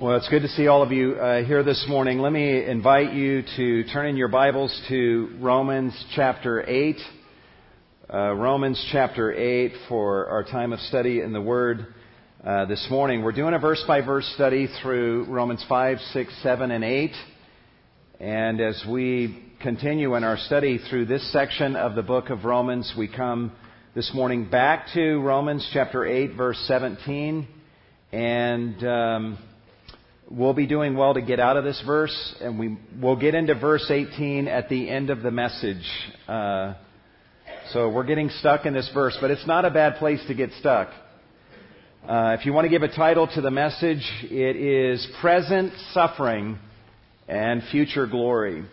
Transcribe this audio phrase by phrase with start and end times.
[0.00, 2.20] Well, it's good to see all of you uh, here this morning.
[2.20, 6.96] Let me invite you to turn in your Bibles to Romans chapter 8.
[8.08, 11.92] Uh, Romans chapter 8 for our time of study in the Word
[12.46, 13.24] uh, this morning.
[13.24, 17.10] We're doing a verse by verse study through Romans 5, 6, 7, and 8.
[18.20, 22.94] And as we continue in our study through this section of the book of Romans,
[22.96, 23.50] we come
[23.96, 27.48] this morning back to Romans chapter 8, verse 17.
[28.12, 28.86] And.
[28.86, 29.38] Um,
[30.30, 33.54] We'll be doing well to get out of this verse, and we, we'll get into
[33.54, 35.82] verse 18 at the end of the message.
[36.28, 36.74] Uh,
[37.70, 40.50] so we're getting stuck in this verse, but it's not a bad place to get
[40.60, 40.88] stuck.
[42.06, 46.58] Uh, if you want to give a title to the message, it is Present Suffering
[47.26, 48.66] and Future Glory.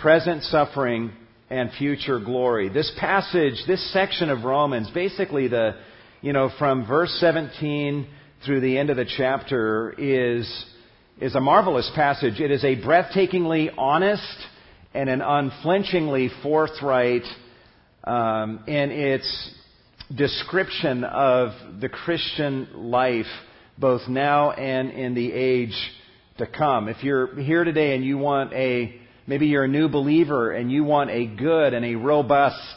[0.00, 1.12] Present Suffering
[1.50, 2.68] and Future Glory.
[2.68, 5.76] This passage, this section of Romans, basically the,
[6.20, 8.08] you know, from verse 17
[8.44, 10.52] through the end of the chapter is
[11.20, 12.40] is a marvelous passage.
[12.40, 14.36] It is a breathtakingly honest
[14.92, 17.22] and an unflinchingly forthright
[18.04, 19.54] um, in its
[20.14, 23.26] description of the Christian life,
[23.78, 25.74] both now and in the age
[26.36, 26.88] to come.
[26.88, 30.84] If you're here today and you want a, maybe you're a new believer and you
[30.84, 32.76] want a good and a robust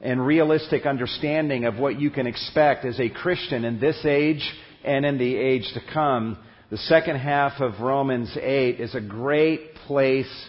[0.00, 4.48] and realistic understanding of what you can expect as a Christian in this age
[4.84, 6.38] and in the age to come,
[6.70, 10.48] the second half of Romans 8 is a great place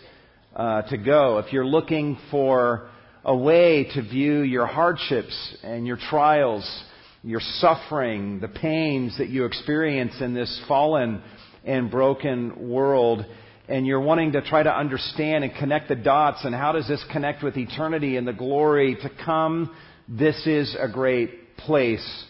[0.55, 1.39] uh, to go.
[1.39, 2.87] If you're looking for
[3.25, 6.83] a way to view your hardships and your trials,
[7.21, 11.21] your suffering, the pains that you experience in this fallen
[11.65, 13.25] and broken world,
[13.67, 17.03] and you're wanting to try to understand and connect the dots and how does this
[17.11, 19.75] connect with eternity and the glory to come,
[20.07, 22.25] this is a great place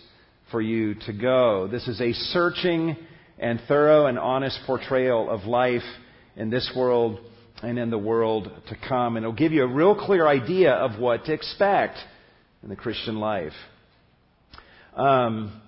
[0.49, 1.67] for you to go.
[1.67, 2.97] This is a searching
[3.37, 5.83] and thorough and honest portrayal of life
[6.35, 7.19] in this world
[7.61, 9.17] and in the world to come.
[9.17, 11.97] And it'll give you a real clear idea of what to expect
[12.63, 13.53] in the Christian life.
[14.95, 15.61] Um,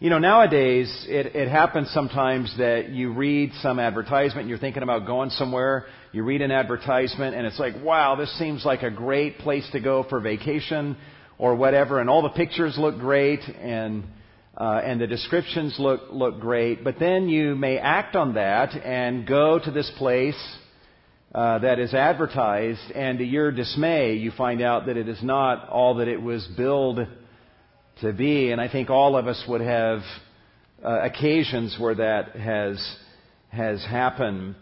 [0.00, 5.06] you know, nowadays it, it happens sometimes that you read some advertisement you're thinking about
[5.06, 5.86] going somewhere.
[6.12, 9.80] You read an advertisement and it's like, wow, this seems like a great place to
[9.80, 10.96] go for vacation
[11.38, 14.04] or whatever, and all the pictures look great and
[14.60, 19.26] uh, and the descriptions look, look great, but then you may act on that and
[19.26, 20.36] go to this place
[21.34, 25.66] uh, that is advertised, and to your dismay, you find out that it is not
[25.70, 26.98] all that it was billed
[28.02, 28.50] to be.
[28.50, 30.00] And I think all of us would have
[30.84, 32.96] uh, occasions where that has
[33.48, 34.56] has happened.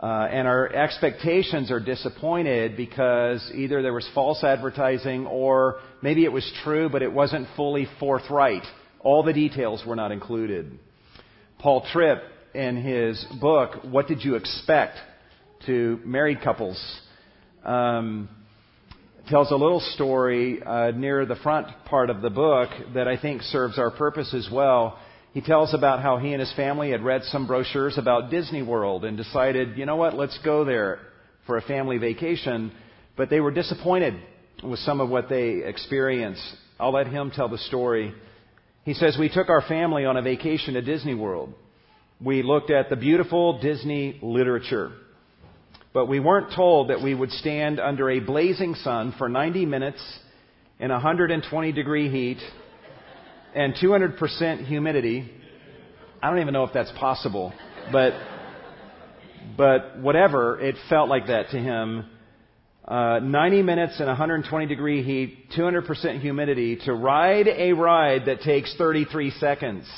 [0.00, 6.32] Uh, and our expectations are disappointed because either there was false advertising or maybe it
[6.32, 8.64] was true, but it wasn't fully forthright.
[9.02, 10.78] All the details were not included.
[11.58, 12.22] Paul Tripp,
[12.54, 14.98] in his book, What Did You Expect
[15.66, 17.00] to Married Couples,
[17.64, 18.28] um,
[19.28, 23.42] tells a little story uh, near the front part of the book that I think
[23.42, 24.98] serves our purpose as well.
[25.32, 29.04] He tells about how he and his family had read some brochures about Disney World
[29.04, 30.98] and decided, you know what, let's go there
[31.46, 32.72] for a family vacation.
[33.16, 34.14] But they were disappointed
[34.62, 36.42] with some of what they experienced.
[36.78, 38.12] I'll let him tell the story.
[38.84, 41.52] He says, We took our family on a vacation to Disney World.
[42.20, 44.92] We looked at the beautiful Disney literature.
[45.92, 50.00] But we weren't told that we would stand under a blazing sun for 90 minutes
[50.78, 52.38] in 120 degree heat
[53.54, 55.30] and 200% humidity.
[56.22, 57.52] I don't even know if that's possible,
[57.90, 58.12] but,
[59.56, 62.08] but whatever, it felt like that to him
[62.86, 68.74] uh, 90 minutes in 120 degree heat, 200% humidity to ride a ride that takes
[68.76, 69.88] 33 seconds.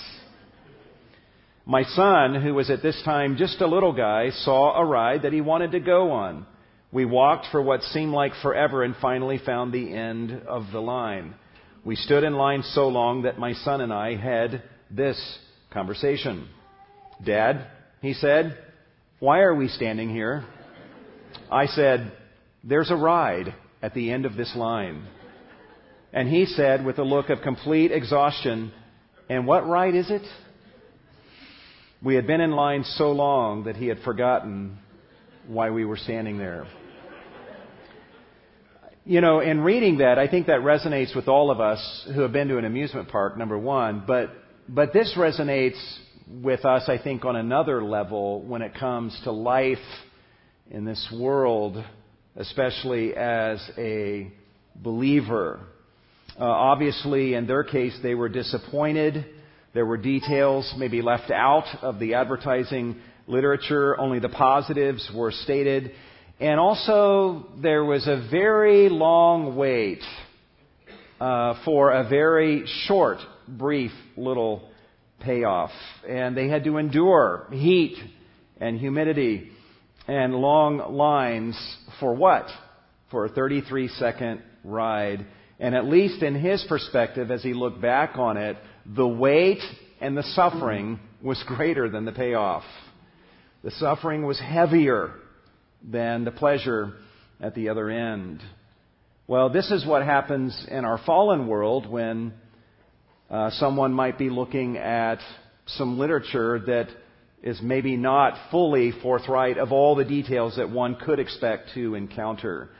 [1.65, 5.33] My son, who was at this time just a little guy, saw a ride that
[5.33, 6.45] he wanted to go on.
[6.91, 11.35] We walked for what seemed like forever and finally found the end of the line.
[11.85, 15.39] We stood in line so long that my son and I had this
[15.73, 16.49] conversation.
[17.25, 17.67] Dad,
[18.03, 18.59] he said,
[19.21, 20.45] why are we standing here?
[21.51, 22.13] I said,
[22.65, 25.05] there's a ride at the end of this line.
[26.13, 28.73] And he said, with a look of complete exhaustion,
[29.29, 30.23] And what ride is it?
[32.03, 34.79] We had been in line so long that he had forgotten
[35.47, 36.67] why we were standing there.
[39.05, 42.33] You know, in reading that, I think that resonates with all of us who have
[42.33, 44.05] been to an amusement park, number one.
[44.07, 44.31] But,
[44.69, 45.81] but this resonates
[46.29, 49.79] with us, I think, on another level when it comes to life
[50.71, 51.83] in this world
[52.37, 54.33] especially as a
[54.75, 55.61] believer.
[56.39, 59.27] Uh, obviously, in their case, they were disappointed
[59.75, 62.97] There were details maybe left out of the advertising
[63.27, 63.99] literature.
[63.99, 65.93] Only the positives were stated.
[66.41, 70.03] And also, there was a very long wait
[71.19, 73.19] uh, for a very short,
[73.49, 74.69] brief little
[75.21, 75.71] payoff.
[76.07, 77.97] And they had to endure heat
[78.61, 79.53] and humidity
[80.07, 81.57] and long lines
[82.01, 82.47] for what?
[83.11, 85.27] For a 33 second ride.
[85.61, 89.61] And at least in his perspective, as he looked back on it, the wait
[90.01, 92.65] and the suffering was greater than the payoff.
[93.63, 95.15] The suffering was heavier
[95.89, 96.95] than the pleasure
[97.41, 98.41] at the other end.
[99.29, 102.33] Well, this is what happens in our fallen world when
[103.31, 105.21] uh, someone might be looking at
[105.67, 106.89] some literature that
[107.43, 112.71] is maybe not fully forthright of all the details that one could expect to encounter.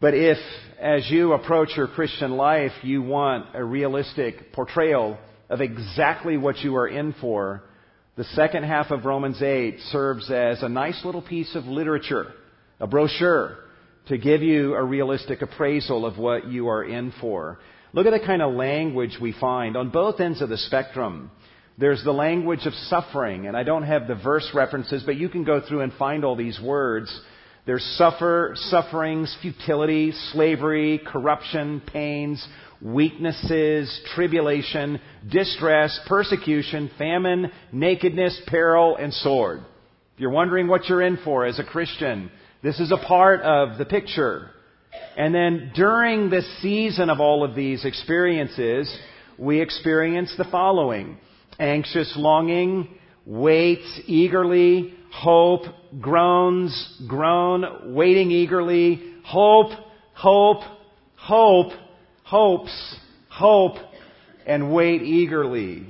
[0.00, 0.38] But if,
[0.80, 5.16] as you approach your Christian life, you want a realistic portrayal
[5.48, 7.62] of exactly what you are in for,
[8.16, 12.32] the second half of Romans 8 serves as a nice little piece of literature,
[12.78, 13.58] a brochure,
[14.08, 17.58] to give you a realistic appraisal of what you are in for.
[17.94, 21.30] Look at the kind of language we find on both ends of the spectrum.
[21.78, 25.44] There's the language of suffering, and I don't have the verse references, but you can
[25.44, 27.20] go through and find all these words.
[27.64, 32.46] There's suffer, sufferings, futility, slavery, corruption, pains,
[32.82, 39.60] weaknesses, tribulation, distress, persecution, famine, nakedness, peril, and sword.
[40.14, 42.30] If you're wondering what you're in for as a Christian,
[42.62, 44.50] this is a part of the picture.
[45.16, 48.94] And then during the season of all of these experiences,
[49.38, 51.18] we experience the following.
[51.58, 52.88] Anxious longing,
[53.26, 55.62] waits eagerly, hope,
[56.00, 59.70] groans, groan, waiting eagerly, hope,
[60.14, 60.62] hope,
[61.16, 61.72] hope,
[62.24, 62.96] hopes,
[63.28, 63.76] hope,
[64.46, 65.86] and wait eagerly.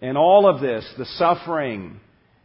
[0.00, 2.00] And all of this, the suffering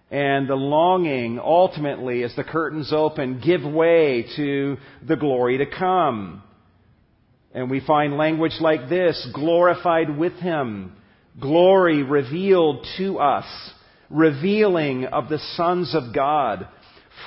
[0.10, 4.78] and the longing, ultimately, as the curtains open, give way to
[5.08, 6.44] the glory to come.
[7.54, 10.96] And we find language like this, glorified with Him,
[11.40, 13.46] glory revealed to us,
[14.10, 16.68] revealing of the sons of God,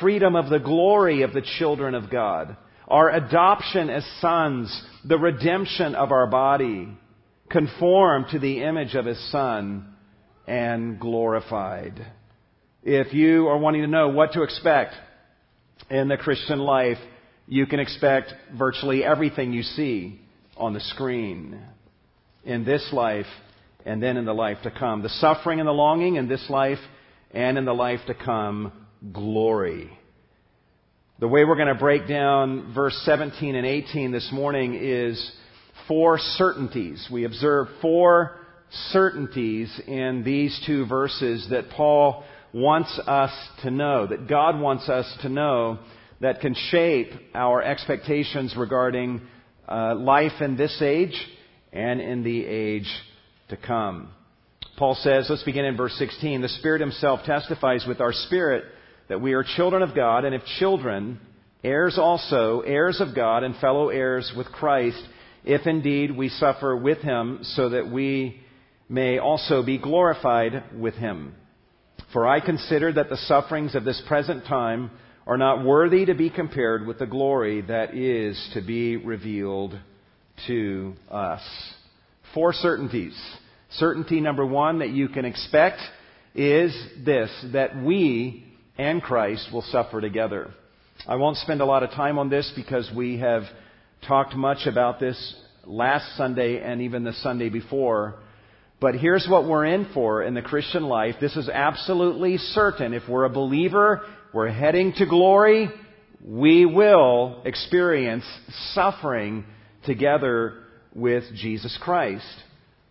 [0.00, 2.56] freedom of the glory of the children of God
[2.88, 6.88] our adoption as sons, the redemption of our body,
[7.50, 9.92] conformed to the image of His Son,
[10.46, 12.06] and glorified.
[12.82, 14.94] If you are wanting to know what to expect
[15.90, 16.98] in the Christian life,
[17.48, 20.20] you can expect virtually everything you see
[20.56, 21.60] on the screen
[22.44, 23.26] in this life
[23.86, 25.02] and then in the life to come.
[25.02, 26.80] The suffering and the longing in this life
[27.30, 28.72] and in the life to come,
[29.12, 29.96] glory.
[31.20, 35.32] The way we're going to break down verse 17 and 18 this morning is
[35.86, 37.08] four certainties.
[37.10, 38.38] We observe four
[38.90, 43.30] certainties in these two verses that Paul wants us
[43.62, 45.78] to know, that God wants us to know,
[46.20, 49.20] that can shape our expectations regarding
[49.68, 51.14] uh, life in this age
[51.72, 52.92] and in the age
[53.48, 54.10] to come.
[54.76, 56.42] Paul says, let's begin in verse 16.
[56.42, 58.64] The Spirit Himself testifies with our spirit
[59.08, 61.20] that we are children of God, and if children,
[61.64, 65.02] heirs also, heirs of God, and fellow heirs with Christ,
[65.44, 68.40] if indeed we suffer with him, so that we
[68.88, 71.34] may also be glorified with him.
[72.12, 74.90] For I consider that the sufferings of this present time
[75.26, 79.78] are not worthy to be compared with the glory that is to be revealed
[80.46, 81.42] to us.
[82.36, 83.18] Four certainties.
[83.70, 85.80] Certainty number one that you can expect
[86.34, 86.70] is
[87.02, 88.44] this, that we
[88.76, 90.50] and Christ will suffer together.
[91.08, 93.44] I won't spend a lot of time on this because we have
[94.06, 98.16] talked much about this last Sunday and even the Sunday before.
[98.80, 101.14] But here's what we're in for in the Christian life.
[101.18, 102.92] This is absolutely certain.
[102.92, 104.02] If we're a believer,
[104.34, 105.70] we're heading to glory,
[106.22, 108.24] we will experience
[108.74, 109.46] suffering
[109.86, 110.64] together
[110.96, 112.26] with Jesus Christ.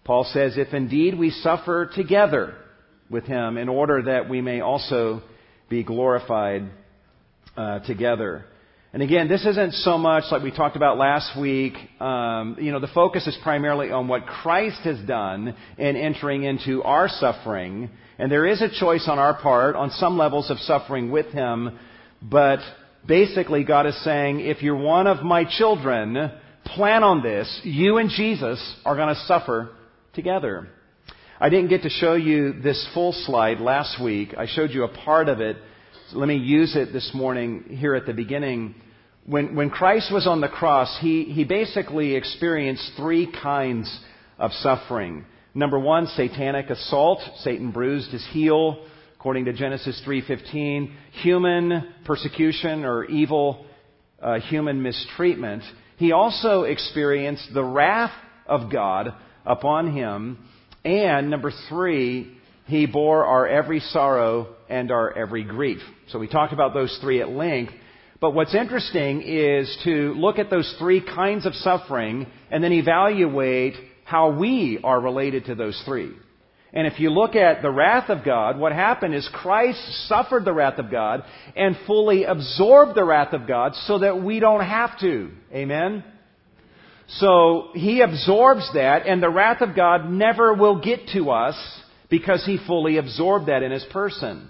[0.05, 2.53] Paul says, if indeed we suffer together
[3.09, 5.21] with him in order that we may also
[5.69, 6.69] be glorified
[7.57, 8.45] uh, together.
[8.93, 11.73] And again, this isn't so much like we talked about last week.
[11.99, 16.81] Um, you know, the focus is primarily on what Christ has done in entering into
[16.83, 17.89] our suffering.
[18.17, 21.77] And there is a choice on our part on some levels of suffering with Him.
[22.21, 22.59] But
[23.05, 26.31] basically, God is saying, if you're one of my children,
[26.65, 27.61] plan on this.
[27.63, 29.69] You and Jesus are going to suffer
[30.13, 30.67] together.
[31.39, 34.33] I didn't get to show you this full slide last week.
[34.37, 35.57] I showed you a part of it.
[36.09, 38.75] So let me use it this morning here at the beginning.
[39.25, 43.99] When, when Christ was on the cross, he, he basically experienced three kinds
[44.37, 45.25] of suffering.
[45.53, 47.19] Number one, satanic assault.
[47.37, 50.93] Satan bruised his heel, according to Genesis 3.15.
[51.23, 53.65] Human persecution or evil
[54.21, 55.63] uh, human mistreatment.
[55.97, 58.13] He also experienced the wrath
[58.45, 59.13] of God
[59.45, 60.37] upon him.
[60.83, 65.79] And number three, he bore our every sorrow and our every grief.
[66.09, 67.73] So we talked about those three at length.
[68.19, 73.75] But what's interesting is to look at those three kinds of suffering and then evaluate
[74.03, 76.11] how we are related to those three.
[76.75, 80.53] And if you look at the wrath of God, what happened is Christ suffered the
[80.53, 81.23] wrath of God
[81.55, 85.31] and fully absorbed the wrath of God so that we don't have to.
[85.53, 86.03] Amen?
[87.07, 91.55] So he absorbs that and the wrath of God never will get to us
[92.09, 94.49] because he fully absorbed that in his person.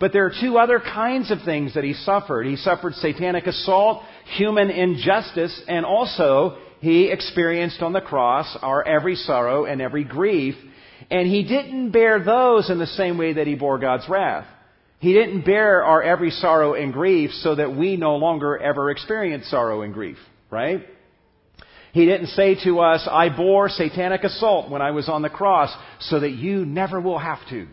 [0.00, 2.46] But there are two other kinds of things that he suffered.
[2.46, 4.02] He suffered satanic assault,
[4.36, 10.54] human injustice, and also he experienced on the cross our every sorrow and every grief.
[11.10, 14.46] And he didn't bear those in the same way that he bore God's wrath.
[14.98, 19.48] He didn't bear our every sorrow and grief so that we no longer ever experience
[19.48, 20.18] sorrow and grief,
[20.50, 20.84] right?
[21.92, 25.74] He didn't say to us, I bore satanic assault when I was on the cross
[26.00, 27.66] so that you never will have to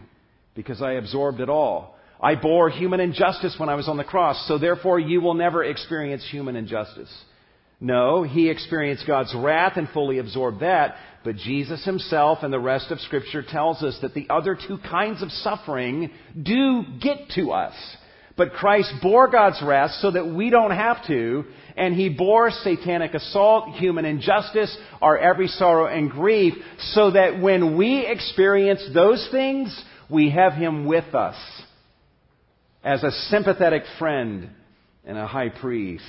[0.55, 1.95] because I absorbed it all.
[2.21, 5.63] I bore human injustice when I was on the cross, so therefore you will never
[5.63, 7.11] experience human injustice.
[7.81, 12.91] No, he experienced God's wrath and fully absorbed that, but Jesus himself and the rest
[12.91, 17.73] of scripture tells us that the other two kinds of suffering do get to us.
[18.37, 23.15] But Christ bore God's wrath so that we don't have to, and he bore satanic
[23.15, 26.53] assault, human injustice, our every sorrow and grief,
[26.93, 31.37] so that when we experience those things, we have him with us
[32.83, 34.51] as a sympathetic friend
[35.03, 36.03] and a high priest.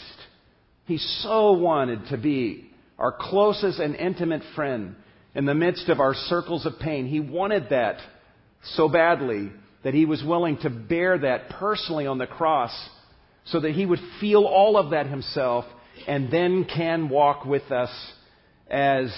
[0.85, 4.97] He so wanted to be our closest and intimate friend
[5.37, 7.07] in the midst of our circles of pain.
[7.07, 7.99] He wanted that
[8.75, 9.53] so badly
[9.85, 12.73] that he was willing to bear that personally on the cross
[13.45, 15.67] so that he would feel all of that himself
[16.09, 17.91] and then can walk with us
[18.69, 19.15] as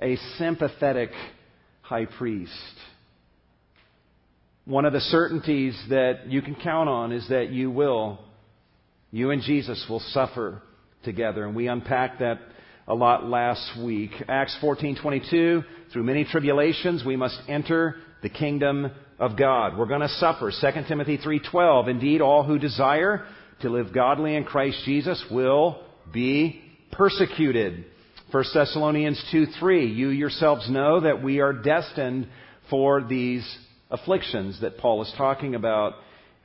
[0.00, 1.10] a sympathetic
[1.82, 2.52] high priest.
[4.64, 8.20] One of the certainties that you can count on is that you will,
[9.10, 10.62] you and Jesus will suffer
[11.04, 11.44] together.
[11.44, 12.38] And we unpack that
[12.88, 14.10] a lot last week.
[14.28, 19.78] Acts 14:22, through many tribulations we must enter the kingdom of God.
[19.78, 20.50] We're going to suffer.
[20.50, 23.24] 2 Timothy 3:12, indeed all who desire
[23.60, 25.80] to live godly in Christ Jesus will
[26.12, 26.60] be
[26.90, 27.84] persecuted.
[28.32, 32.26] 1 Thessalonians 2 3, you yourselves know that we are destined
[32.70, 33.46] for these
[33.90, 35.94] afflictions that Paul is talking about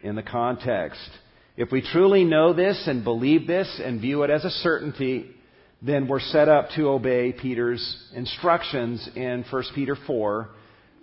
[0.04, 1.10] in the context.
[1.56, 5.34] If we truly know this and believe this and view it as a certainty,
[5.82, 10.50] then we're set up to obey Peter's instructions in 1 Peter 4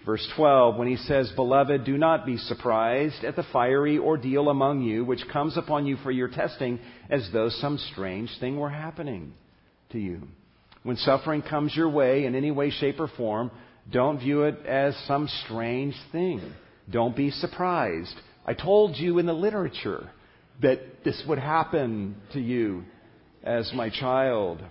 [0.04, 4.82] Verse 12, when he says, Beloved, do not be surprised at the fiery ordeal among
[4.82, 6.78] you, which comes upon you for your testing,
[7.08, 9.32] as though some strange thing were happening
[9.92, 10.28] to you.
[10.82, 13.50] When suffering comes your way in any way, shape, or form,
[13.90, 16.52] don't view it as some strange thing.
[16.90, 18.14] Don't be surprised.
[18.44, 20.10] I told you in the literature
[20.60, 22.84] that this would happen to you
[23.44, 24.62] as my child.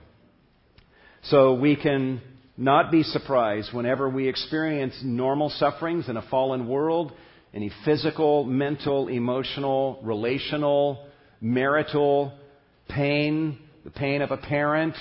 [1.24, 2.22] So we can
[2.58, 7.14] not be surprised whenever we experience normal sufferings in a fallen world,
[7.54, 11.06] any physical, mental, emotional, relational,
[11.40, 12.34] marital
[12.90, 14.96] pain, the pain of a parent,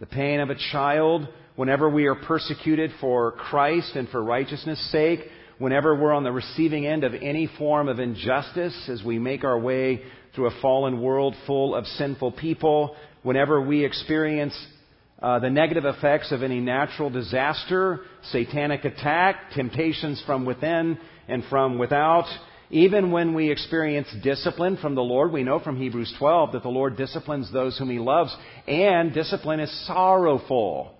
[0.00, 5.20] the pain of a child, whenever we are persecuted for Christ and for righteousness' sake,
[5.62, 9.56] whenever we're on the receiving end of any form of injustice as we make our
[9.56, 10.02] way
[10.34, 14.58] through a fallen world full of sinful people, whenever we experience
[15.22, 18.00] uh, the negative effects of any natural disaster,
[18.32, 22.26] satanic attack, temptations from within and from without.
[22.70, 26.70] Even when we experience discipline from the Lord, we know from Hebrews 12 that the
[26.70, 30.92] Lord disciplines those whom He loves, and discipline is sorrowful.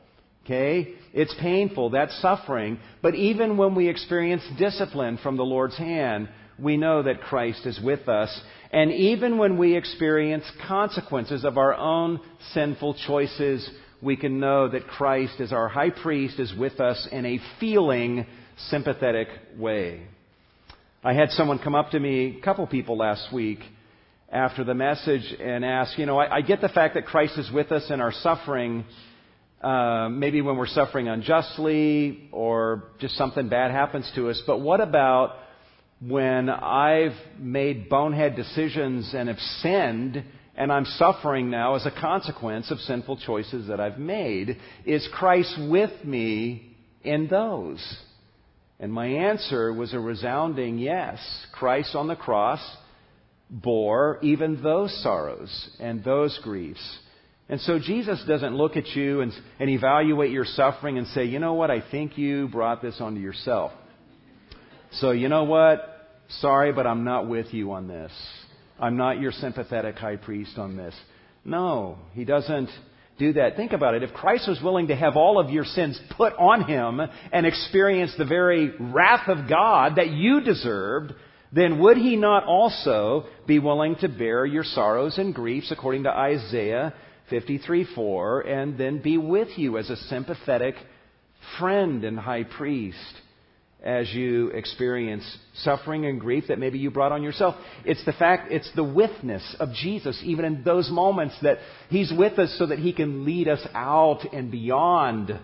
[0.44, 0.94] Okay?
[1.12, 1.90] It's painful.
[1.90, 2.78] That's suffering.
[3.00, 7.80] But even when we experience discipline from the Lord's hand, we know that Christ is
[7.82, 8.40] with us.
[8.72, 12.20] And even when we experience consequences of our own
[12.52, 13.68] sinful choices,
[14.02, 18.26] we can know that Christ, as our high priest, is with us in a feeling,
[18.68, 20.06] sympathetic way.
[21.04, 23.61] I had someone come up to me, a couple people last week,
[24.30, 27.50] after the message and ask, you know, I, I get the fact that Christ is
[27.52, 28.84] with us in our suffering,
[29.62, 34.81] uh, maybe when we're suffering unjustly or just something bad happens to us, but what
[34.81, 35.37] about
[36.00, 42.71] when I've made bonehead decisions and have sinned and I'm suffering now as a consequence
[42.71, 44.59] of sinful choices that I've made.
[44.85, 47.81] Is Christ with me in those?
[48.78, 51.19] And my answer was a resounding yes.
[51.52, 52.61] Christ on the cross
[53.49, 56.99] bore even those sorrows and those griefs.
[57.49, 61.38] And so Jesus doesn't look at you and, and evaluate your suffering and say, you
[61.38, 63.72] know what, I think you brought this onto yourself.
[64.92, 65.88] So you know what?
[66.40, 68.12] Sorry, but I'm not with you on this.
[68.78, 70.94] I'm not your sympathetic high priest on this.
[71.44, 72.70] No, he doesn't
[73.18, 73.56] do that.
[73.56, 74.02] Think about it.
[74.02, 77.00] If Christ was willing to have all of your sins put on him
[77.32, 81.12] and experience the very wrath of God that you deserved,
[81.52, 86.11] then would he not also be willing to bear your sorrows and griefs according to
[86.11, 86.94] Isaiah
[87.32, 90.74] 53:4 and then be with you as a sympathetic
[91.58, 93.20] friend and high priest
[93.82, 95.24] as you experience
[95.56, 97.56] suffering and grief that maybe you brought on yourself.
[97.84, 101.58] It's the fact, it's the witness of Jesus, even in those moments, that
[101.88, 105.36] He's with us so that He can lead us out and beyond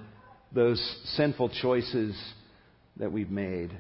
[0.53, 0.81] those
[1.17, 2.17] sinful choices
[2.97, 3.77] that we've made.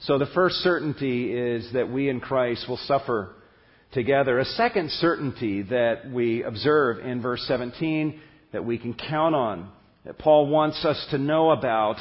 [0.00, 3.34] So the first certainty is that we in Christ will suffer
[3.92, 4.38] together.
[4.38, 8.20] A second certainty that we observe in verse 17
[8.52, 9.70] that we can count on,
[10.04, 11.96] that Paul wants us to know about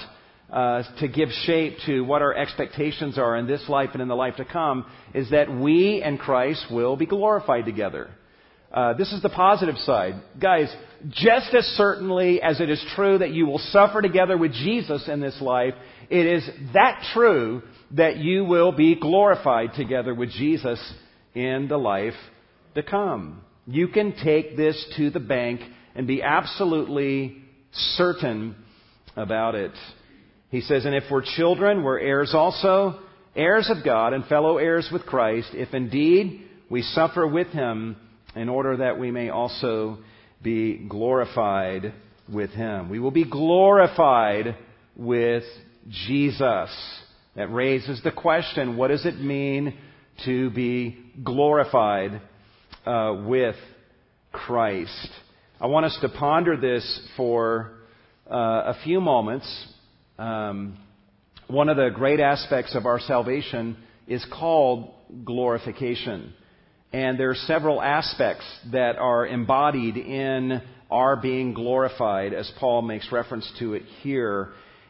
[0.51, 4.15] uh, to give shape to what our expectations are in this life and in the
[4.15, 8.10] life to come is that we and Christ will be glorified together.
[8.72, 10.15] Uh, this is the positive side.
[10.39, 10.74] Guys,
[11.10, 15.19] just as certainly as it is true that you will suffer together with Jesus in
[15.19, 15.74] this life,
[16.10, 20.79] it is that true that you will be glorified together with Jesus
[21.39, 22.13] in the life
[22.75, 23.41] to come.
[23.65, 25.62] You can take this to the bank
[25.96, 27.38] and be absolutely
[27.72, 28.55] certain
[29.15, 29.72] about it.
[30.50, 33.00] He says, And if we're children, we're heirs also,
[33.36, 37.96] heirs of God and fellow heirs with Christ, if indeed we suffer with him,
[38.36, 39.98] in order that we may also
[40.41, 41.93] be glorified
[42.31, 42.89] with him.
[42.89, 44.55] We will be glorified
[44.96, 45.43] with
[45.89, 46.69] Jesus.
[47.36, 49.77] That raises the question what does it mean
[50.26, 52.22] to be glorified
[52.86, 53.55] uh, with
[54.32, 55.10] Christ?
[55.60, 57.72] I want us to ponder this for
[58.29, 58.36] uh,
[58.74, 59.68] a few moments
[60.20, 60.77] um,
[61.48, 66.34] one of the great aspects of our salvation is called glorification.
[66.92, 73.12] And there are several aspects that are embodied in our being glorified, as Paul makes
[73.12, 74.50] reference to it here.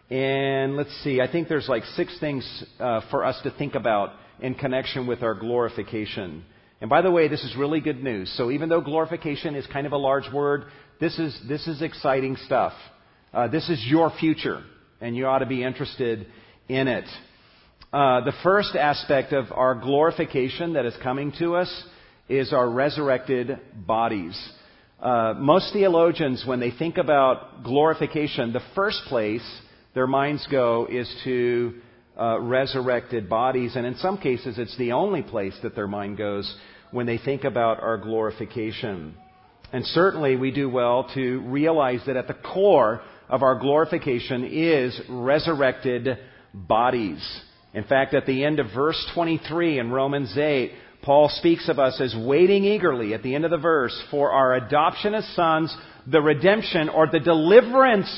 [0.10, 4.13] And let's see, I think there's like six things uh, for us to think about
[4.41, 6.43] in connection with our glorification.
[6.82, 8.34] And by the way, this is really good news.
[8.38, 10.65] So even though glorification is kind of a large word,
[10.99, 12.73] this is, this is exciting stuff.
[13.34, 14.63] Uh, this is your future
[15.02, 16.28] and you ought to be interested
[16.67, 17.06] in it.
[17.91, 21.84] Uh, the first aspect of our glorification that is coming to us
[22.28, 24.38] is our resurrected bodies.
[25.02, 29.43] Uh, most theologians, when they think about glorification, the first place
[29.95, 31.73] their minds go is to
[32.17, 36.54] uh, resurrected bodies, and in some cases, it's the only place that their mind goes
[36.91, 39.13] when they think about our glorification.
[39.72, 45.00] And certainly, we do well to realize that at the core of our glorification is
[45.08, 46.17] resurrected
[46.54, 47.41] bodies.
[47.74, 50.72] In fact, at the end of verse 23 in Romans 8,
[51.04, 54.56] Paul speaks of us as waiting eagerly at the end of the verse for our
[54.56, 55.76] adoption as sons,
[56.08, 58.10] the redemption or the deliverance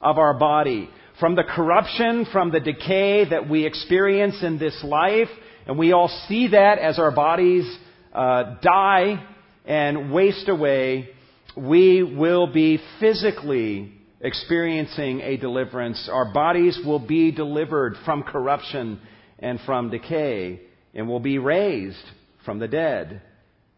[0.00, 0.88] of our body
[1.20, 5.28] from the corruption, from the decay that we experience in this life.
[5.66, 7.64] And we all see that as our bodies
[8.12, 9.24] uh, die
[9.64, 11.10] and waste away.
[11.56, 16.08] We will be physically experiencing a deliverance.
[16.12, 19.00] Our bodies will be delivered from corruption
[19.38, 20.60] and from decay
[20.94, 22.04] and will be raised
[22.44, 23.22] from the dead.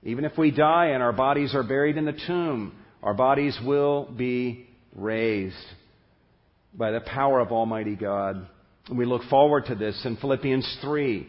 [0.02, 2.72] Even if we die and our bodies are buried in the tomb,
[3.02, 5.54] our bodies will be raised
[6.76, 8.46] by the power of Almighty God.
[8.88, 11.26] And we look forward to this in Philippians 3,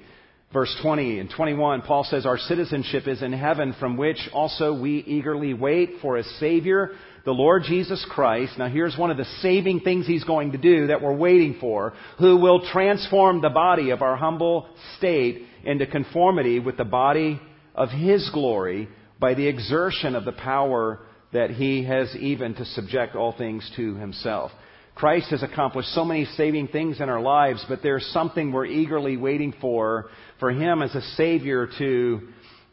[0.53, 1.81] verse 20 and 21.
[1.83, 6.23] Paul says, Our citizenship is in heaven, from which also we eagerly wait for a
[6.23, 6.91] Savior
[7.27, 10.88] the Lord Jesus Christ, now here's one of the saving things He's going to do
[10.88, 16.60] that we're waiting for, who will transform the body of our humble state into conformity
[16.60, 17.41] with the body
[17.75, 18.88] of His glory
[19.19, 21.01] by the exertion of the power
[21.33, 24.51] that He has even to subject all things to Himself.
[24.97, 29.15] Christ has accomplished so many saving things in our lives, but there's something we're eagerly
[29.15, 32.27] waiting for, for Him as a Savior to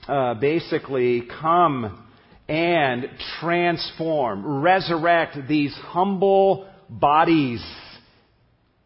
[0.08, 2.02] uh, basically come
[2.48, 3.10] and
[3.40, 7.62] transform, resurrect these humble bodies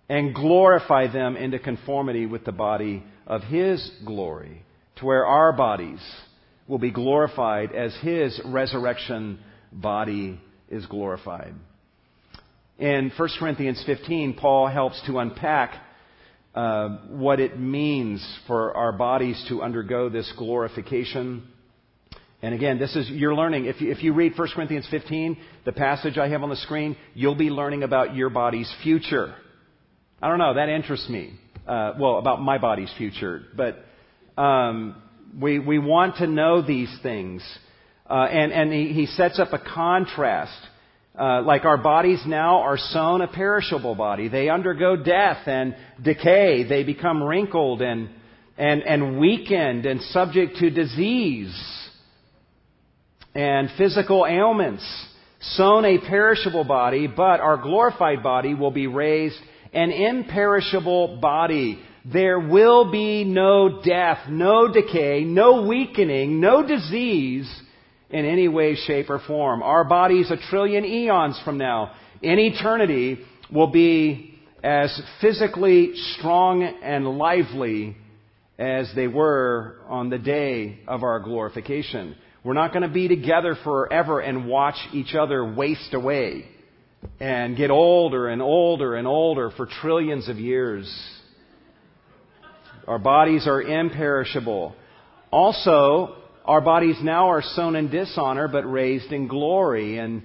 [0.09, 4.65] and glorify them into conformity with the body of His glory,
[4.97, 6.01] to where our bodies
[6.67, 9.39] will be glorified as His resurrection
[9.71, 11.55] body is glorified.
[12.79, 15.75] In 1 Corinthians 15, Paul helps to unpack
[16.55, 21.43] uh, what it means for our bodies to undergo this glorification.
[22.41, 23.65] And again, this is, you're learning.
[23.65, 26.97] If you, if you read 1 Corinthians 15, the passage I have on the screen,
[27.15, 29.35] you'll be learning about your body's future.
[30.23, 31.33] I don't know, that interests me.
[31.67, 33.43] Uh, well, about my body's future.
[33.57, 33.85] But
[34.41, 35.03] um,
[35.41, 37.43] we, we want to know these things.
[38.09, 40.57] Uh, and and he, he sets up a contrast.
[41.19, 44.29] Uh, like our bodies now are sown a perishable body.
[44.29, 46.63] They undergo death and decay.
[46.69, 48.09] They become wrinkled and,
[48.57, 51.53] and, and weakened and subject to disease
[53.35, 54.85] and physical ailments.
[55.41, 59.39] Sown a perishable body, but our glorified body will be raised
[59.73, 61.81] an imperishable body.
[62.05, 67.53] There will be no death, no decay, no weakening, no disease
[68.11, 69.63] in any way, shape, or form.
[69.63, 71.93] Our bodies, a trillion eons from now,
[72.23, 73.19] in eternity,
[73.53, 77.97] will be as physically strong and lively
[78.59, 82.17] as they were on the day of our glorification.
[82.43, 86.47] We're not going to be together forever and watch each other waste away
[87.21, 90.93] and get older and older and older for trillions of years.
[92.87, 94.75] Our bodies are imperishable.
[95.31, 96.17] Also,
[96.49, 99.99] our bodies now are sown in dishonor but raised in glory.
[99.99, 100.23] And,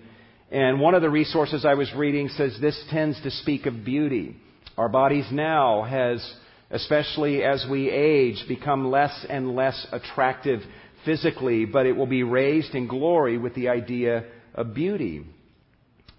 [0.50, 4.38] and one of the resources I was reading says this tends to speak of beauty.
[4.78, 6.26] Our bodies now has,
[6.72, 10.62] especially as we age, become less and less attractive
[11.04, 14.24] physically, but it will be raised in glory with the idea
[14.56, 15.26] of beauty.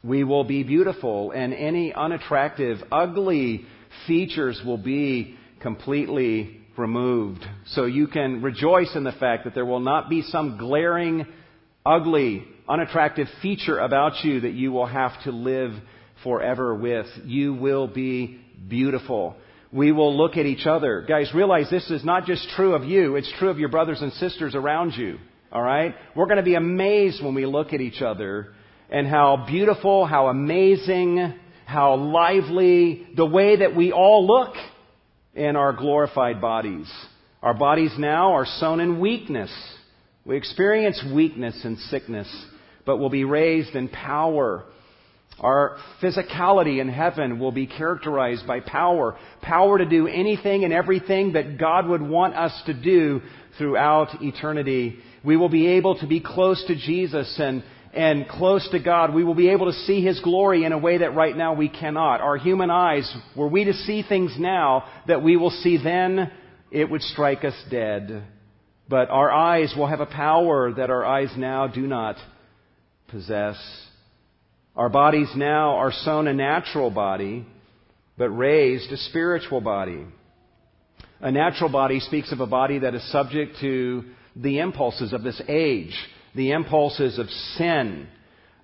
[0.03, 3.65] We will be beautiful, and any unattractive, ugly
[4.07, 7.45] features will be completely removed.
[7.67, 11.27] So you can rejoice in the fact that there will not be some glaring,
[11.85, 15.73] ugly, unattractive feature about you that you will have to live
[16.23, 17.07] forever with.
[17.25, 19.37] You will be beautiful.
[19.73, 21.05] We will look at each other.
[21.07, 24.13] Guys, realize this is not just true of you, it's true of your brothers and
[24.15, 25.19] sisters around you.
[25.53, 25.95] Alright?
[26.17, 28.53] We're going to be amazed when we look at each other
[28.91, 31.35] and how beautiful, how amazing,
[31.67, 34.55] how lively, the way that we all look
[35.35, 36.91] in our glorified bodies.
[37.43, 39.51] Our bodies now are sown in weakness.
[40.25, 42.29] We experience weakness and sickness,
[42.87, 44.65] but will be raised in power.
[45.41, 49.19] Our physicality in heaven will be characterized by power.
[49.43, 53.21] Power to do anything and everything that God would want us to do
[53.59, 54.99] throughout eternity.
[55.25, 59.25] We will be able to be close to Jesus and and close to God, we
[59.25, 62.21] will be able to see His glory in a way that right now we cannot.
[62.21, 66.31] Our human eyes, were we to see things now that we will see then,
[66.71, 68.25] it would strike us dead.
[68.89, 72.17] But our eyes will have a power that our eyes now do not
[73.09, 73.57] possess.
[74.75, 77.47] Our bodies now are sown a natural body,
[78.19, 80.05] but raised a spiritual body.
[81.21, 84.05] A natural body speaks of a body that is subject to
[84.35, 85.97] the impulses of this age
[86.35, 88.09] the impulses of sin.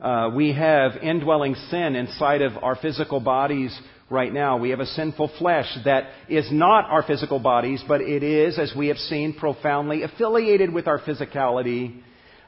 [0.00, 3.78] Uh, we have indwelling sin inside of our physical bodies
[4.08, 4.56] right now.
[4.56, 8.72] We have a sinful flesh that is not our physical bodies, but it is, as
[8.76, 12.00] we have seen, profoundly affiliated with our physicality.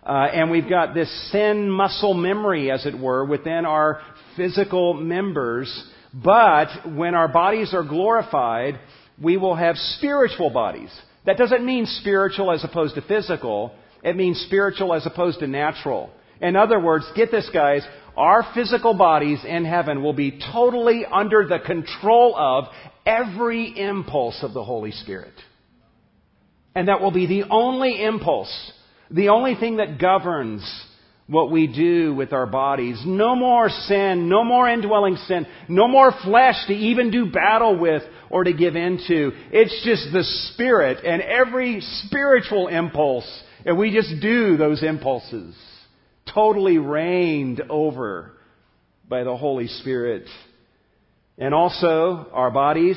[0.04, 4.00] Uh, and we've got this sin muscle memory, as it were, within our
[4.36, 5.90] physical members.
[6.12, 8.80] But when our bodies are glorified,
[9.22, 10.90] we will have spiritual bodies.
[11.26, 13.72] That doesn't mean spiritual as opposed to physical.
[14.02, 16.10] It means spiritual as opposed to natural.
[16.40, 17.86] In other words, get this guys,
[18.16, 22.64] our physical bodies in heaven will be totally under the control of
[23.06, 25.34] every impulse of the Holy Spirit.
[26.74, 28.72] And that will be the only impulse,
[29.10, 30.62] the only thing that governs
[31.28, 33.00] what we do with our bodies.
[33.06, 38.02] No more sin, no more indwelling sin, no more flesh to even do battle with
[38.30, 39.30] or to give into.
[39.52, 45.54] It's just the Spirit and every spiritual impulse and we just do those impulses,
[46.34, 48.32] totally reigned over
[49.08, 50.26] by the Holy Spirit.
[51.38, 52.96] And also, our bodies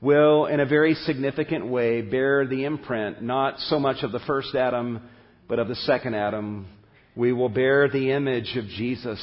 [0.00, 4.54] will, in a very significant way, bear the imprint, not so much of the first
[4.54, 5.00] Adam,
[5.48, 6.66] but of the second Adam.
[7.16, 9.20] We will bear the image of Jesus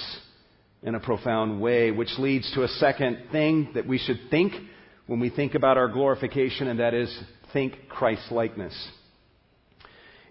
[0.84, 4.54] in a profound way, which leads to a second thing that we should think
[5.08, 8.76] when we think about our glorification, and that is think Christ likeness.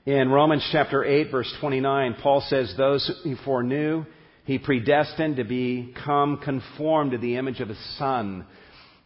[0.07, 4.05] In Romans chapter 8 verse 29, Paul says, those he foreknew,
[4.45, 8.47] he predestined to become conformed to the image of his son.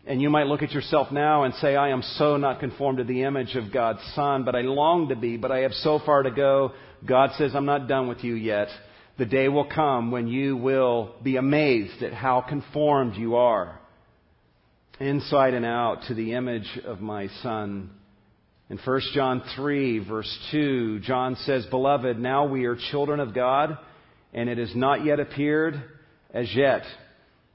[0.06, 3.04] And you might look at yourself now and say, I am so not conformed to
[3.04, 6.22] the image of God's son, but I long to be, but I have so far
[6.22, 6.72] to go.
[7.06, 8.68] God says, I'm not done with you yet.
[9.16, 13.80] the day will come when you will be amazed at how conformed you are,
[14.98, 17.90] inside and out, to the image of my Son.
[18.70, 23.76] In 1 John 3, verse 2, John says, Beloved, now we are children of God,
[24.32, 25.82] and it has not yet appeared
[26.32, 26.82] as yet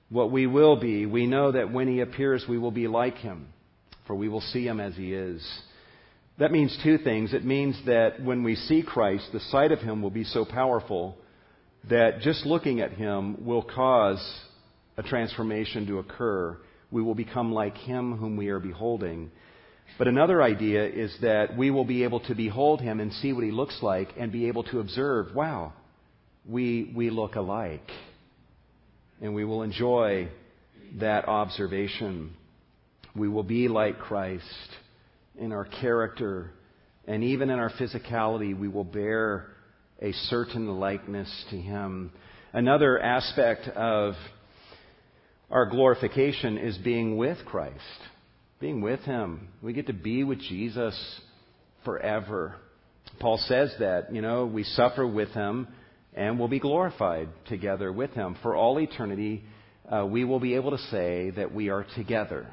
[0.10, 1.06] what we will be.
[1.06, 3.47] We know that when he appears, we will be like him,
[4.06, 5.41] for we will see him as he is.
[6.38, 7.34] That means two things.
[7.34, 11.17] It means that when we see Christ, the sight of him will be so powerful
[11.89, 14.21] that just looking at him will cause
[14.97, 16.58] a transformation to occur.
[16.91, 19.32] We will become like him whom we are beholding.
[19.98, 23.43] But another idea is that we will be able to behold him and see what
[23.43, 25.74] he looks like and be able to observe, wow,
[26.48, 27.89] we, we look alike.
[29.21, 30.30] And we will enjoy
[31.00, 32.34] that observation.
[33.15, 34.43] We will be like Christ
[35.38, 36.52] in our character
[37.08, 38.58] and even in our physicality.
[38.58, 39.48] We will bear
[40.02, 42.12] a certain likeness to Him.
[42.54, 44.13] Another aspect of
[45.50, 47.80] our glorification is being with Christ,
[48.60, 49.50] being with Him.
[49.62, 50.96] We get to be with Jesus
[51.84, 52.56] forever.
[53.20, 55.68] Paul says that, you know, we suffer with Him
[56.13, 58.38] and we'll be glorified together with Him.
[58.41, 59.44] For all eternity,
[59.91, 62.48] uh, we will be able to say that we are together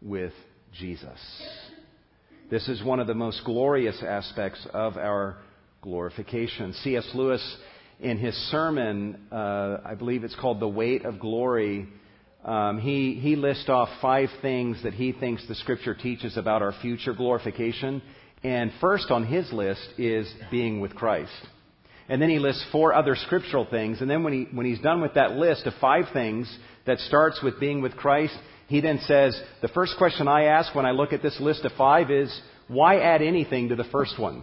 [0.00, 0.32] with
[0.78, 1.20] Jesus.
[2.50, 5.36] This is one of the most glorious aspects of our
[5.82, 6.72] glorification.
[6.82, 7.08] C.S.
[7.14, 7.56] Lewis,
[8.00, 11.88] in his sermon, uh, I believe it's called The Weight of Glory,
[12.44, 16.72] um, he, he lists off five things that he thinks the Scripture teaches about our
[16.82, 18.02] future glorification.
[18.42, 21.32] And first on his list is being with Christ.
[22.08, 24.00] And then he lists four other scriptural things.
[24.00, 26.52] And then when, he, when he's done with that list of five things
[26.84, 30.84] that starts with being with Christ, he then says, The first question I ask when
[30.84, 34.42] I look at this list of five is, why add anything to the first one?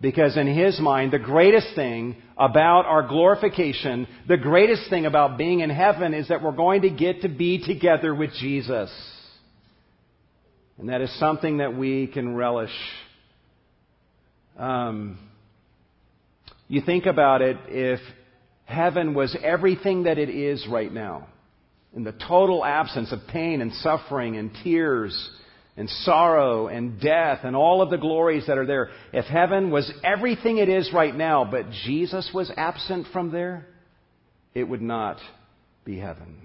[0.00, 5.60] Because in his mind, the greatest thing about our glorification, the greatest thing about being
[5.60, 8.90] in heaven is that we're going to get to be together with Jesus.
[10.78, 12.72] And that is something that we can relish.
[14.58, 15.18] Um,
[16.68, 18.00] you think about it, if
[18.64, 21.26] heaven was everything that it is right now,
[21.94, 25.30] in the total absence of pain and suffering and tears
[25.76, 28.90] and sorrow and death and all of the glories that are there.
[29.12, 33.66] If heaven was everything it is right now, but Jesus was absent from there,
[34.54, 35.18] it would not
[35.84, 36.36] be heaven.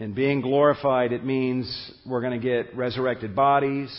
[0.00, 3.90] And being glorified, it means we're going to get resurrected bodies.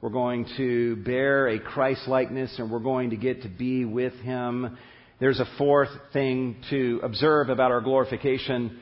[0.00, 4.12] We're going to bear a Christ likeness and we're going to get to be with
[4.20, 4.78] Him.
[5.18, 8.78] There's a fourth thing to observe about our glorification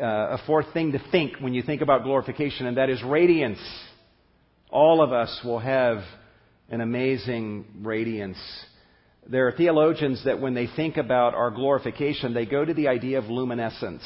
[0.00, 3.58] a fourth thing to think when you think about glorification, and that is radiance.
[4.70, 5.98] All of us will have
[6.68, 8.38] an amazing radiance.
[9.28, 13.18] There are theologians that when they think about our glorification, they go to the idea
[13.18, 14.02] of luminescence,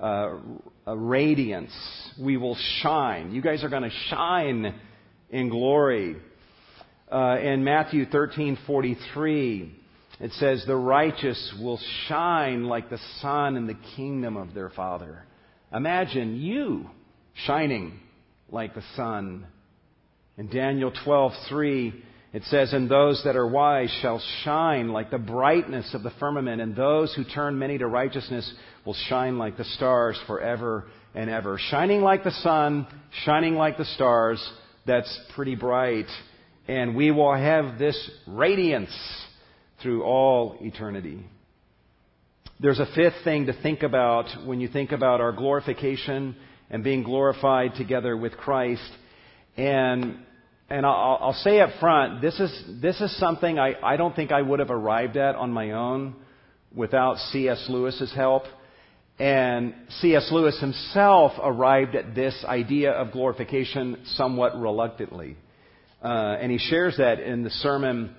[0.00, 0.38] uh,
[0.86, 1.72] radiance.
[2.20, 3.32] We will shine.
[3.32, 4.74] You guys are going to shine
[5.30, 6.16] in glory.
[7.10, 9.81] Uh, in Matthew 13:43,
[10.22, 15.24] it says, The righteous will shine like the sun in the kingdom of their Father.
[15.74, 16.88] Imagine you
[17.44, 17.98] shining
[18.48, 19.46] like the sun.
[20.38, 21.92] In Daniel 12:3,
[22.32, 26.62] it says, And those that are wise shall shine like the brightness of the firmament,
[26.62, 28.50] and those who turn many to righteousness
[28.86, 30.84] will shine like the stars forever
[31.16, 31.58] and ever.
[31.58, 32.86] Shining like the sun,
[33.24, 34.40] shining like the stars,
[34.86, 36.06] that's pretty bright.
[36.68, 38.94] And we will have this radiance
[39.82, 41.24] through all eternity.
[42.60, 46.36] There's a fifth thing to think about when you think about our glorification
[46.70, 48.88] and being glorified together with Christ.
[49.56, 50.18] And,
[50.70, 54.30] and I'll, I'll say up front, this is, this is something I, I don't think
[54.30, 56.14] I would have arrived at on my own
[56.74, 57.66] without C.S.
[57.68, 58.44] Lewis's help.
[59.18, 60.28] And C.S.
[60.32, 65.36] Lewis himself arrived at this idea of glorification somewhat reluctantly.
[66.02, 68.16] Uh, and he shares that in the sermon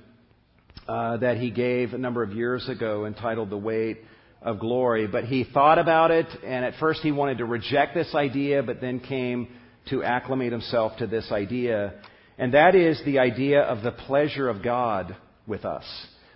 [0.88, 4.00] uh, that he gave a number of years ago entitled The Weight
[4.42, 5.08] of Glory.
[5.08, 8.82] But he thought about it, and at first he wanted to reject this idea, but
[8.82, 9.48] then came
[9.90, 11.94] to acclimate himself to this idea.
[12.38, 15.16] And that is the idea of the pleasure of God
[15.48, 15.86] with us,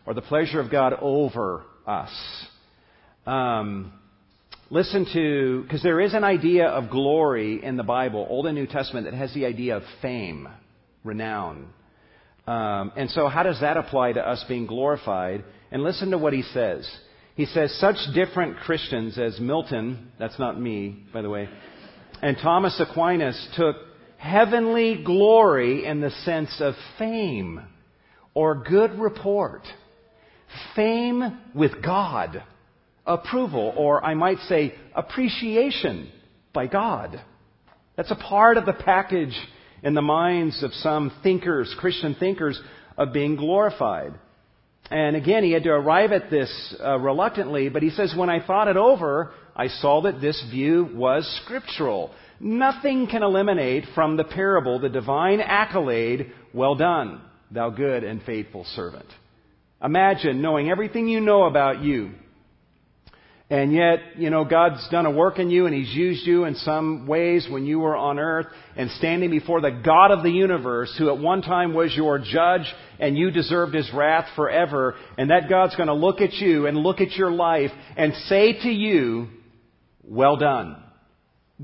[0.06, 2.12] or the pleasure of God over us.
[3.26, 3.94] Um,
[4.70, 8.68] listen to, because there is an idea of glory in the Bible, Old and New
[8.68, 10.48] Testament, that has the idea of fame,
[11.04, 11.68] renown.
[12.48, 15.44] Um, and so, how does that apply to us being glorified?
[15.70, 16.90] And listen to what he says.
[17.36, 21.50] He says, Such different Christians as Milton, that's not me, by the way,
[22.22, 23.76] and Thomas Aquinas took
[24.18, 27.62] heavenly glory in the sense of fame
[28.34, 29.64] or good report
[30.76, 32.44] fame with God,
[33.06, 36.12] approval, or I might say appreciation
[36.54, 37.22] by God.
[37.96, 39.36] That's a part of the package
[39.84, 42.60] in the minds of some thinkers, Christian thinkers,
[42.98, 44.14] of being glorified.
[44.90, 48.46] And again, he had to arrive at this uh, reluctantly, but he says, when I
[48.46, 52.12] thought it over, I saw that this view was scriptural.
[52.40, 58.64] Nothing can eliminate from the parable the divine accolade, well done, thou good and faithful
[58.76, 59.08] servant.
[59.84, 62.12] Imagine knowing everything you know about you,
[63.50, 66.56] and yet, you know, God's done a work in you and He's used you in
[66.56, 70.94] some ways when you were on earth and standing before the God of the universe
[70.98, 72.66] who at one time was your judge
[73.00, 74.96] and you deserved His wrath forever.
[75.18, 78.52] And that God's going to look at you and look at your life and say
[78.64, 79.30] to you,
[80.04, 80.84] well done,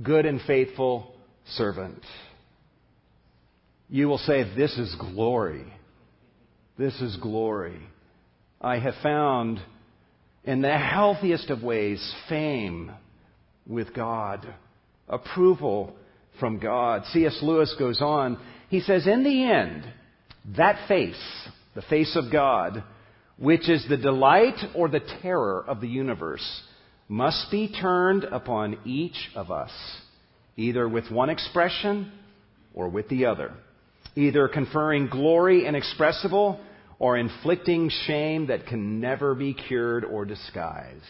[0.02, 1.14] good and faithful
[1.48, 2.02] servant.
[3.90, 5.66] You will say, this is glory.
[6.78, 7.78] This is glory.
[8.62, 9.60] I have found
[10.44, 12.92] in the healthiest of ways, fame
[13.66, 14.46] with God,
[15.08, 15.96] approval
[16.40, 17.04] from God.
[17.12, 17.40] C.S.
[17.42, 18.38] Lewis goes on.
[18.70, 19.86] He says, in the end,
[20.58, 22.84] that face, the face of God,
[23.38, 26.62] which is the delight or the terror of the universe,
[27.08, 29.72] must be turned upon each of us,
[30.58, 32.12] either with one expression
[32.74, 33.54] or with the other,
[34.16, 36.60] either conferring glory inexpressible
[37.00, 41.04] or inflicting shame that can never be cured or disguised.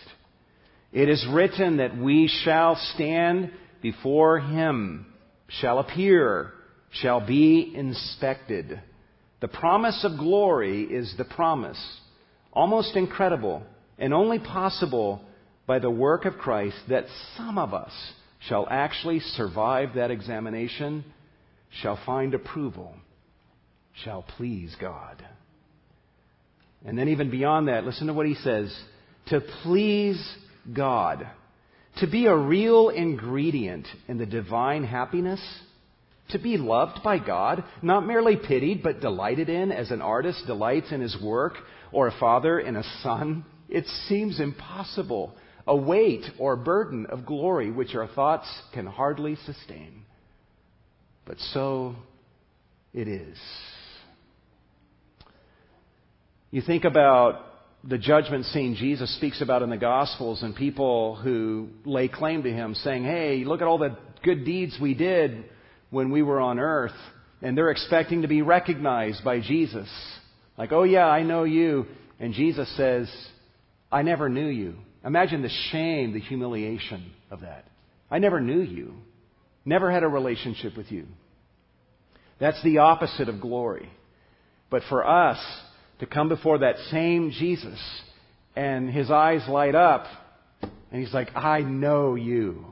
[0.91, 5.07] It is written that we shall stand before him,
[5.47, 6.51] shall appear,
[6.91, 8.81] shall be inspected.
[9.41, 11.79] The promise of glory is the promise,
[12.53, 13.63] almost incredible
[13.97, 15.21] and only possible
[15.65, 17.05] by the work of Christ, that
[17.37, 17.91] some of us
[18.47, 21.05] shall actually survive that examination,
[21.81, 22.93] shall find approval,
[24.03, 25.25] shall please God.
[26.85, 28.75] And then even beyond that, listen to what he says.
[29.27, 30.21] To please
[30.73, 31.27] God.
[31.97, 35.41] To be a real ingredient in the divine happiness.
[36.29, 40.91] To be loved by God, not merely pitied, but delighted in as an artist delights
[40.91, 41.53] in his work,
[41.91, 43.45] or a father in a son.
[43.69, 45.35] It seems impossible.
[45.67, 50.03] A weight or burden of glory which our thoughts can hardly sustain.
[51.25, 51.95] But so
[52.93, 53.37] it is.
[56.53, 57.43] You think about
[57.83, 62.51] the judgment scene Jesus speaks about in the Gospels and people who lay claim to
[62.51, 65.45] him saying, Hey, look at all the good deeds we did
[65.89, 66.93] when we were on earth.
[67.41, 69.89] And they're expecting to be recognized by Jesus.
[70.55, 71.87] Like, oh yeah, I know you.
[72.19, 73.11] And Jesus says,
[73.91, 74.75] I never knew you.
[75.03, 77.65] Imagine the shame, the humiliation of that.
[78.11, 78.93] I never knew you.
[79.65, 81.07] Never had a relationship with you.
[82.39, 83.89] That's the opposite of glory.
[84.69, 85.39] But for us,
[86.03, 87.79] to come before that same Jesus
[88.57, 90.05] and his eyes light up
[90.61, 92.65] and he's like, I know you.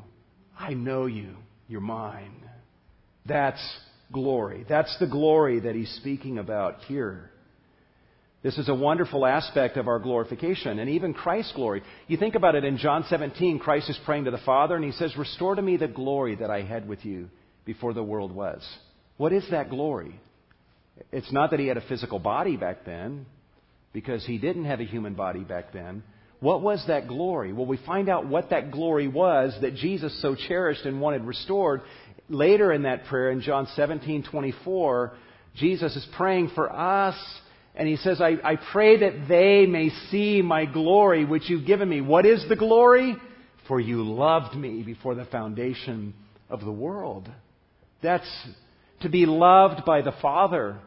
[0.59, 1.37] I know you.
[1.69, 2.33] You're mine.
[3.25, 3.61] That's
[4.11, 4.65] glory.
[4.67, 7.31] That's the glory that he's speaking about here.
[8.43, 11.83] This is a wonderful aspect of our glorification and even Christ's glory.
[12.07, 14.91] You think about it in John 17, Christ is praying to the Father and he
[14.91, 17.29] says, Restore to me the glory that I had with you
[17.63, 18.61] before the world was.
[19.15, 20.19] What is that glory?
[21.11, 23.25] It's not that he had a physical body back then,
[23.93, 26.03] because he didn't have a human body back then.
[26.39, 27.53] What was that glory?
[27.53, 31.81] Well, we find out what that glory was that Jesus so cherished and wanted restored.
[32.29, 35.13] Later in that prayer, in John 17 24,
[35.55, 37.15] Jesus is praying for us,
[37.75, 41.87] and he says, I, I pray that they may see my glory which you've given
[41.87, 42.01] me.
[42.01, 43.15] What is the glory?
[43.67, 46.13] For you loved me before the foundation
[46.49, 47.29] of the world.
[48.01, 48.27] That's
[49.01, 50.77] to be loved by the Father.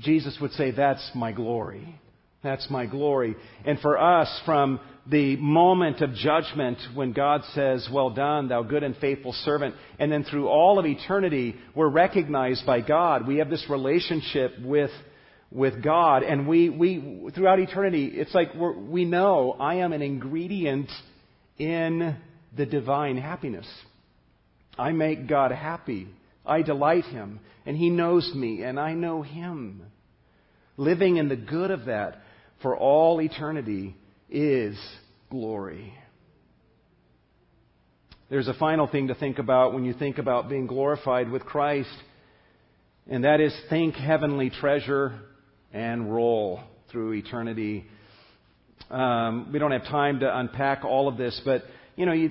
[0.00, 2.00] Jesus would say, That's my glory.
[2.42, 3.36] That's my glory.
[3.64, 4.78] And for us, from
[5.10, 10.12] the moment of judgment when God says, Well done, thou good and faithful servant, and
[10.12, 13.26] then through all of eternity, we're recognized by God.
[13.26, 14.90] We have this relationship with,
[15.50, 20.90] with God, and we, we, throughout eternity, it's like we know I am an ingredient
[21.58, 22.16] in
[22.56, 23.66] the divine happiness.
[24.78, 26.08] I make God happy.
[26.46, 29.82] I delight Him, and He knows me, and I know Him.
[30.76, 32.20] Living in the good of that
[32.62, 33.96] for all eternity
[34.28, 34.76] is
[35.30, 35.94] glory.
[38.30, 41.94] There's a final thing to think about when you think about being glorified with Christ,
[43.08, 45.20] and that is think heavenly treasure
[45.72, 47.84] and roll through eternity.
[48.90, 51.64] Um, we don't have time to unpack all of this, but
[51.96, 52.30] you know, you,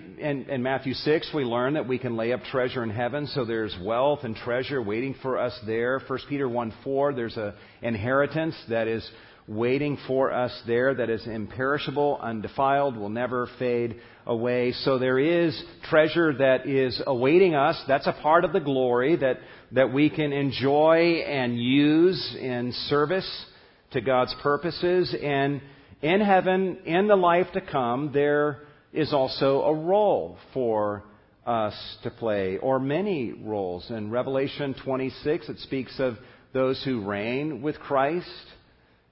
[0.60, 4.20] Matthew 6, we learn that we can lay up treasure in heaven, so there's wealth
[4.24, 6.02] and treasure waiting for us there.
[6.06, 9.10] 1 Peter 1 4, there's an inheritance that is
[9.48, 14.74] waiting for us there that is imperishable, undefiled, will never fade away.
[14.74, 17.82] So there is treasure that is awaiting us.
[17.88, 19.40] That's a part of the glory that,
[19.72, 23.46] that we can enjoy and use in service
[23.92, 25.16] to God's purposes.
[25.22, 25.62] And
[26.02, 28.60] in heaven, in the life to come, there
[28.94, 31.04] is also a role for
[31.46, 31.74] us
[32.04, 33.90] to play, or many roles.
[33.90, 36.16] In Revelation 26, it speaks of
[36.54, 38.30] those who reign with Christ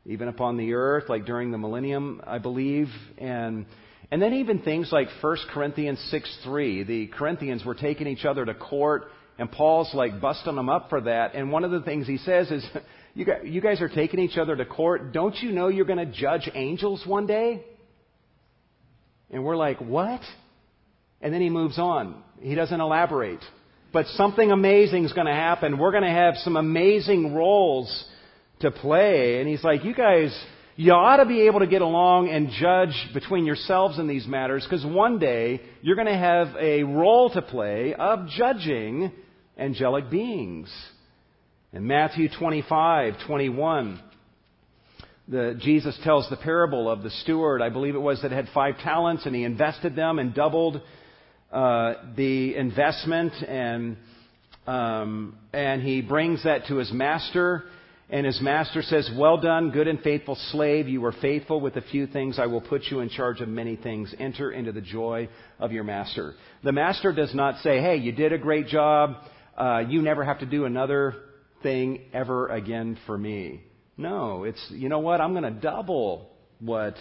[0.05, 2.87] even upon the earth, like during the millennium, I believe.
[3.17, 3.65] And,
[4.11, 6.83] and then even things like 1 Corinthians 6 3.
[6.83, 9.05] The Corinthians were taking each other to court,
[9.37, 11.35] and Paul's like busting them up for that.
[11.35, 12.65] And one of the things he says is,
[13.13, 15.11] you guys, you guys are taking each other to court.
[15.11, 17.63] Don't you know you're going to judge angels one day?
[19.31, 20.21] And we're like, what?
[21.21, 22.21] And then he moves on.
[22.39, 23.39] He doesn't elaborate.
[23.93, 25.77] But something amazing is going to happen.
[25.77, 28.05] We're going to have some amazing roles
[28.59, 29.39] to play.
[29.39, 30.37] And he's like, you guys,
[30.75, 34.65] you ought to be able to get along and judge between yourselves in these matters
[34.69, 39.11] because one day you're going to have a role to play of judging
[39.57, 40.73] angelic beings.
[41.73, 44.01] In Matthew 25, 21,
[45.31, 48.77] the, Jesus tells the parable of the steward, I believe it was, that had five
[48.79, 50.81] talents and he invested them and doubled
[51.51, 53.97] uh, the investment and
[54.67, 57.63] um, and he brings that to his master
[58.11, 60.89] and his master says, Well done, good and faithful slave.
[60.89, 62.37] You were faithful with a few things.
[62.37, 64.13] I will put you in charge of many things.
[64.19, 65.29] Enter into the joy
[65.59, 66.35] of your master.
[66.63, 69.15] The master does not say, Hey, you did a great job.
[69.57, 71.15] Uh, you never have to do another
[71.63, 73.63] thing ever again for me.
[74.01, 75.21] No, it's, you know what?
[75.21, 76.27] I'm going to double
[76.59, 76.95] what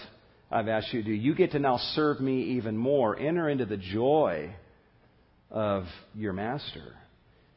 [0.51, 1.14] I've asked you to do.
[1.14, 3.18] You get to now serve me even more.
[3.18, 4.55] Enter into the joy
[5.51, 5.84] of
[6.14, 6.94] your master.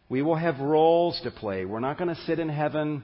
[0.08, 1.66] We will have roles to play.
[1.66, 3.04] We're not going to sit in heaven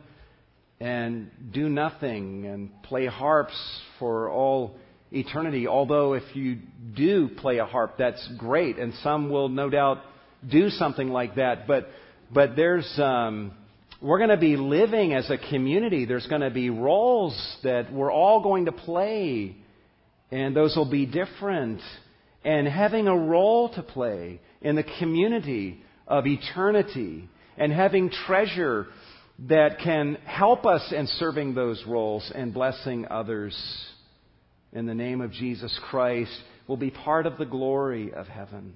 [0.80, 3.60] and do nothing and play harps
[4.00, 4.78] for all
[5.12, 5.68] eternity.
[5.68, 6.60] Although, if you
[6.96, 9.98] do play a harp, that's great, and some will no doubt
[10.50, 11.68] do something like that.
[11.68, 11.90] But,
[12.32, 13.52] but there's, um,
[14.02, 16.06] we're going to be living as a community.
[16.06, 19.56] There's going to be roles that we're all going to play,
[20.32, 21.82] and those will be different.
[22.46, 28.88] And having a role to play in the community of eternity and having treasure
[29.48, 33.56] that can help us in serving those roles and blessing others
[34.72, 36.32] in the name of Jesus Christ
[36.68, 38.76] will be part of the glory of heaven.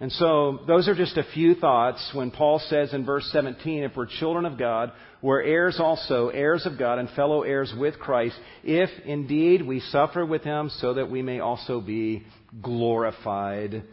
[0.00, 3.92] And so, those are just a few thoughts when Paul says in verse 17, if
[3.96, 4.92] we're children of God,
[5.22, 10.26] we're heirs also, heirs of God, and fellow heirs with Christ, if indeed we suffer
[10.26, 12.26] with him, so that we may also be
[12.60, 13.84] glorified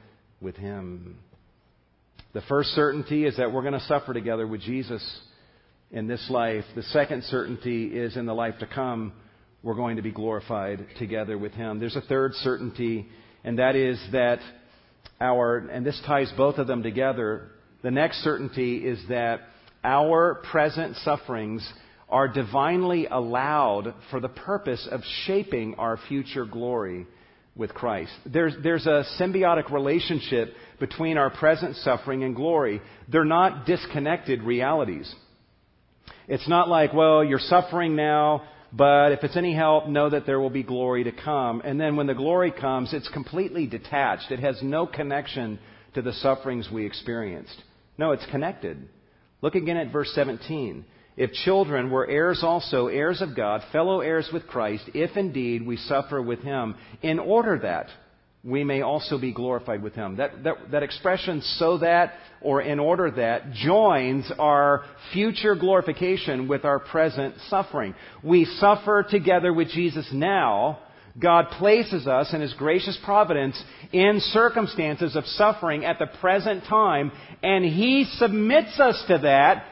[0.42, 1.18] with him.
[2.34, 5.22] The first certainty is that we're going to suffer together with Jesus
[5.92, 6.64] in this life.
[6.76, 9.14] The second certainty is in the life to come,
[9.64, 11.80] we're going to be glorified together with Him.
[11.80, 13.08] There's a third certainty,
[13.44, 14.40] and that is that
[15.20, 17.50] our, and this ties both of them together,
[17.84, 19.42] the next certainty is that
[19.84, 21.68] our present sufferings
[22.10, 27.08] are divinely allowed for the purpose of shaping our future glory
[27.56, 28.12] with Christ.
[28.26, 32.82] There's, there's a symbiotic relationship between our present suffering and glory.
[33.08, 35.14] They're not disconnected realities.
[36.28, 38.44] It's not like, well, you're suffering now,
[38.74, 41.62] but if it's any help, know that there will be glory to come.
[41.64, 44.32] And then when the glory comes, it's completely detached.
[44.32, 45.60] It has no connection
[45.94, 47.62] to the sufferings we experienced.
[47.98, 48.88] No, it's connected.
[49.42, 50.86] Look again at verse 17.
[51.18, 55.76] If children, were heirs also, heirs of God, fellow heirs with Christ, if indeed we
[55.76, 57.88] suffer with him, in order that
[58.44, 60.18] we may also be glorified with him.
[60.18, 64.84] That, that, that expression, so that or in order that, joins our
[65.14, 67.94] future glorification with our present suffering.
[68.24, 70.80] We suffer together with Jesus now.
[71.22, 73.62] God places us in His gracious providence
[73.92, 77.12] in circumstances of suffering at the present time,
[77.44, 79.66] and He submits us to that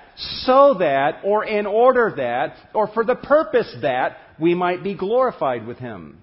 [0.43, 5.65] so that, or in order that, or for the purpose that, we might be glorified
[5.65, 6.19] with Him.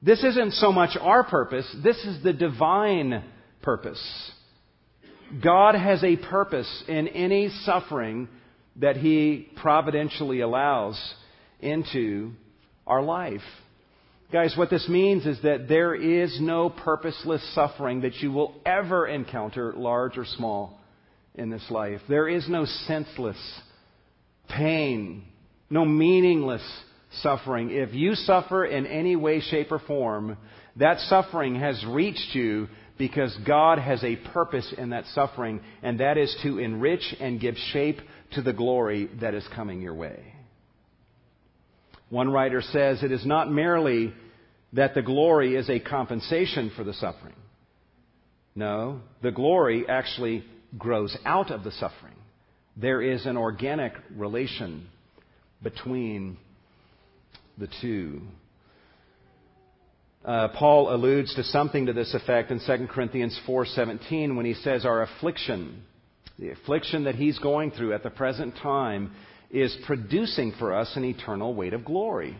[0.00, 3.24] This isn't so much our purpose, this is the divine
[3.62, 4.32] purpose.
[5.42, 8.28] God has a purpose in any suffering
[8.76, 10.98] that He providentially allows
[11.60, 12.32] into
[12.86, 13.42] our life.
[14.32, 19.06] Guys, what this means is that there is no purposeless suffering that you will ever
[19.06, 20.78] encounter, large or small,
[21.34, 22.00] in this life.
[22.08, 23.38] There is no senseless
[24.48, 25.24] pain,
[25.70, 26.62] no meaningless
[27.22, 27.70] suffering.
[27.70, 30.36] If you suffer in any way, shape, or form,
[30.76, 36.18] that suffering has reached you because God has a purpose in that suffering, and that
[36.18, 37.98] is to enrich and give shape
[38.32, 40.34] to the glory that is coming your way.
[42.10, 44.12] One writer says it is not merely
[44.72, 47.34] that the glory is a compensation for the suffering.
[48.54, 50.44] No, the glory actually
[50.76, 52.14] grows out of the suffering.
[52.76, 54.88] There is an organic relation
[55.62, 56.38] between
[57.58, 58.22] the two.
[60.24, 64.84] Uh, Paul alludes to something to this effect in 2 Corinthians 4:17 when he says
[64.84, 65.82] our affliction,
[66.38, 69.12] the affliction that he's going through at the present time
[69.50, 72.36] is producing for us an eternal weight of glory.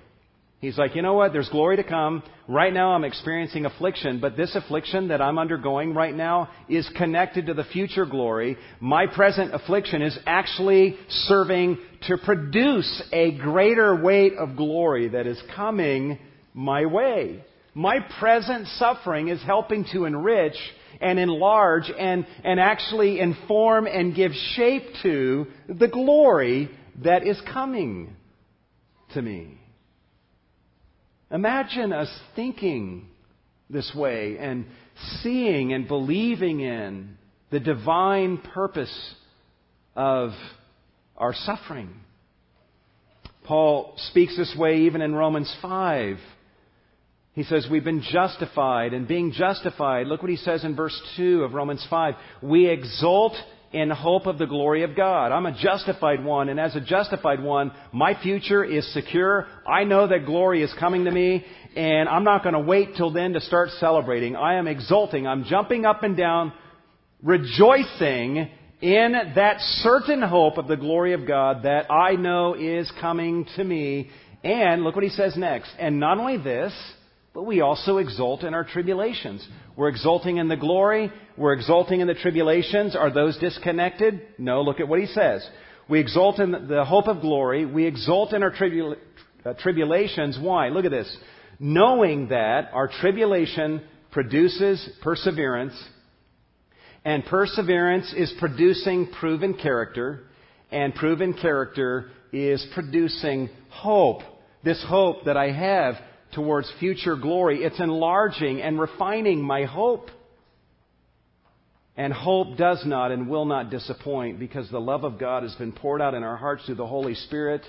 [0.60, 1.32] He's like, you know what?
[1.32, 2.22] There's glory to come.
[2.48, 7.46] Right now I'm experiencing affliction, but this affliction that I'm undergoing right now is connected
[7.46, 8.56] to the future glory.
[8.80, 11.78] My present affliction is actually serving
[12.08, 16.18] to produce a greater weight of glory that is coming
[16.54, 17.44] my way.
[17.74, 20.56] My present suffering is helping to enrich
[21.00, 26.68] and enlarge and, and actually inform and give shape to the glory
[27.04, 28.16] that is coming
[29.14, 29.57] to me.
[31.30, 33.06] Imagine us thinking
[33.68, 34.66] this way and
[35.22, 37.16] seeing and believing in
[37.50, 39.14] the divine purpose
[39.94, 40.30] of
[41.16, 41.90] our suffering.
[43.44, 46.18] Paul speaks this way even in Romans 5.
[47.32, 51.44] He says, We've been justified, and being justified, look what he says in verse 2
[51.44, 52.14] of Romans 5.
[52.42, 53.34] We exult
[53.72, 55.30] in hope of the glory of God.
[55.30, 59.46] I'm a justified one, and as a justified one, my future is secure.
[59.66, 61.44] I know that glory is coming to me,
[61.76, 64.36] and I'm not going to wait till then to start celebrating.
[64.36, 65.26] I am exulting.
[65.26, 66.52] I'm jumping up and down,
[67.22, 68.48] rejoicing
[68.80, 73.64] in that certain hope of the glory of God that I know is coming to
[73.64, 74.08] me.
[74.44, 75.70] And look what he says next.
[75.78, 76.72] And not only this,
[77.38, 79.46] but we also exult in our tribulations.
[79.76, 81.12] We're exulting in the glory.
[81.36, 82.96] We're exulting in the tribulations.
[82.96, 84.22] Are those disconnected?
[84.38, 84.62] No.
[84.62, 85.48] Look at what he says.
[85.88, 87.64] We exult in the hope of glory.
[87.64, 88.96] We exult in our tribula-
[89.46, 90.36] uh, tribulations.
[90.42, 90.70] Why?
[90.70, 91.16] Look at this.
[91.60, 95.80] Knowing that our tribulation produces perseverance,
[97.04, 100.24] and perseverance is producing proven character,
[100.72, 104.22] and proven character is producing hope.
[104.64, 105.94] This hope that I have
[106.32, 107.64] towards future glory.
[107.64, 110.08] It's enlarging and refining my hope.
[111.96, 115.72] And hope does not and will not disappoint because the love of God has been
[115.72, 117.62] poured out in our hearts through the Holy Spirit.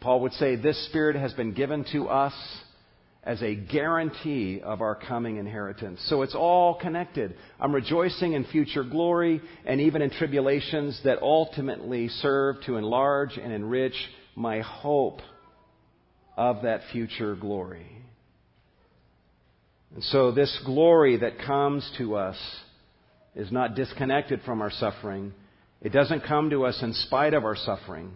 [0.00, 2.34] Paul would say this Spirit has been given to us
[3.24, 6.04] as a guarantee of our coming inheritance.
[6.08, 7.36] So it's all connected.
[7.60, 13.52] I'm rejoicing in future glory and even in tribulations that ultimately serve to enlarge and
[13.52, 13.94] enrich
[14.34, 15.20] my hope
[16.42, 17.86] of that future glory.
[19.94, 22.36] And so, this glory that comes to us
[23.36, 25.32] is not disconnected from our suffering.
[25.80, 28.10] It doesn't come to us in spite of our suffering.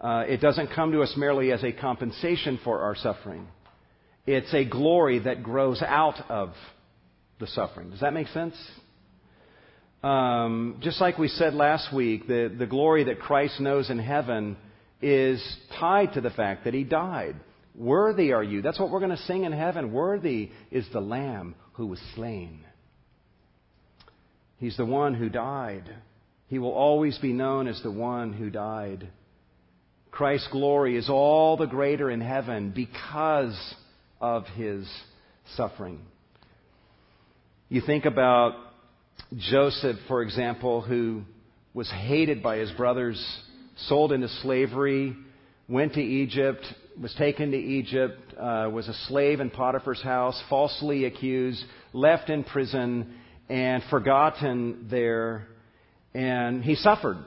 [0.00, 3.46] Uh, it doesn't come to us merely as a compensation for our suffering.
[4.26, 6.54] It's a glory that grows out of
[7.40, 7.90] the suffering.
[7.90, 8.54] Does that make sense?
[10.02, 14.56] Um, just like we said last week, the, the glory that Christ knows in heaven
[15.04, 17.36] is tied to the fact that he died.
[17.74, 18.62] Worthy are you.
[18.62, 19.92] That's what we're going to sing in heaven.
[19.92, 22.60] Worthy is the Lamb who was slain.
[24.58, 25.90] He's the one who died.
[26.48, 29.08] He will always be known as the one who died.
[30.10, 33.74] Christ's glory is all the greater in heaven because
[34.22, 34.88] of his
[35.56, 36.00] suffering.
[37.68, 38.54] You think about
[39.36, 41.24] Joseph, for example, who
[41.74, 43.20] was hated by his brothers
[43.76, 45.16] sold into slavery,
[45.68, 46.64] went to Egypt,
[47.00, 51.62] was taken to Egypt, uh, was a slave in Potiphar's house, falsely accused,
[51.92, 53.14] left in prison,
[53.48, 55.48] and forgotten there.
[56.14, 57.18] And he suffered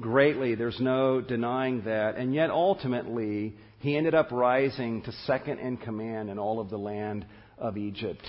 [0.00, 0.54] greatly.
[0.54, 2.16] There's no denying that.
[2.16, 6.78] And yet, ultimately, he ended up rising to second in command in all of the
[6.78, 7.24] land
[7.58, 8.22] of Egypt.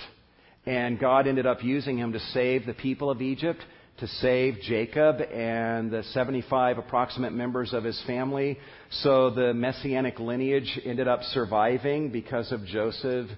[0.66, 3.60] And God ended up using him to save the people of Egypt
[3.98, 8.58] to save Jacob and the 75 approximate members of his family.
[8.90, 13.28] So the messianic lineage ended up surviving because of Joseph.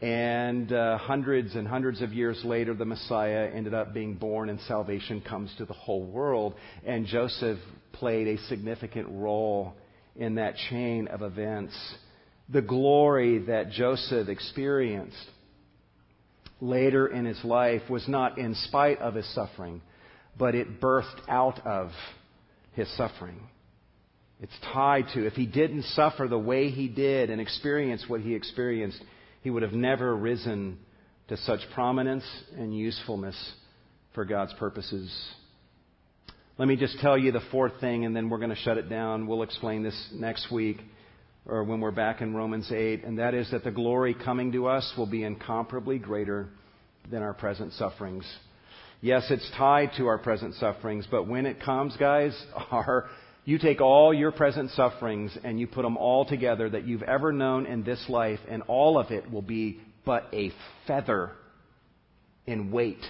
[0.00, 4.60] And uh, hundreds and hundreds of years later, the Messiah ended up being born, and
[4.60, 6.54] salvation comes to the whole world.
[6.84, 7.58] And Joseph
[7.92, 9.74] played a significant role
[10.14, 11.74] in that chain of events.
[12.50, 15.16] The glory that Joseph experienced
[16.60, 19.80] later in his life was not in spite of his suffering,
[20.38, 21.90] but it birthed out of
[22.72, 23.40] his suffering.
[24.40, 28.34] It's tied to, if he didn't suffer the way he did and experience what he
[28.34, 29.02] experienced,
[29.42, 30.78] he would have never risen
[31.28, 32.24] to such prominence
[32.56, 33.36] and usefulness
[34.14, 35.10] for God's purposes.
[36.58, 38.88] Let me just tell you the fourth thing, and then we're going to shut it
[38.88, 39.26] down.
[39.26, 40.78] We'll explain this next week.
[41.48, 44.66] or when we're back in Romans 8, and that is that the glory coming to
[44.66, 46.48] us will be incomparably greater
[47.10, 48.24] than our present sufferings.
[49.00, 52.34] Yes, it's tied to our present sufferings, but when it comes, guys,
[53.44, 57.32] you take all your present sufferings and you put them all together that you've ever
[57.32, 60.50] known in this life, and all of it will be but a
[60.86, 61.32] feather
[62.46, 63.04] in weight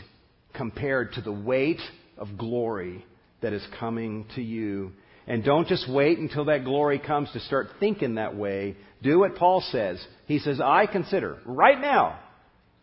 [0.54, 1.80] compared to the weight
[2.18, 3.04] of glory
[3.42, 4.92] that is coming to you.
[5.28, 8.76] And don't just wait until that glory comes to start thinking that way.
[9.02, 10.04] Do what Paul says.
[10.26, 12.18] He says, I consider right now,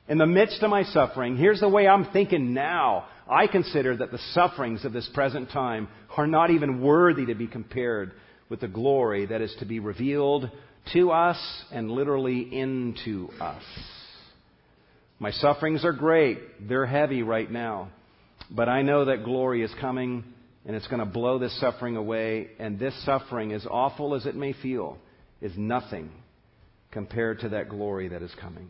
[0.07, 3.05] in the midst of my suffering, here's the way I'm thinking now.
[3.29, 5.87] I consider that the sufferings of this present time
[6.17, 8.11] are not even worthy to be compared
[8.49, 10.49] with the glory that is to be revealed
[10.91, 11.37] to us
[11.71, 13.63] and literally into us.
[15.19, 16.67] My sufferings are great.
[16.67, 17.89] They're heavy right now.
[18.51, 20.25] But I know that glory is coming
[20.65, 22.49] and it's going to blow this suffering away.
[22.59, 24.97] And this suffering, as awful as it may feel,
[25.41, 26.11] is nothing
[26.91, 28.67] compared to that glory that is coming.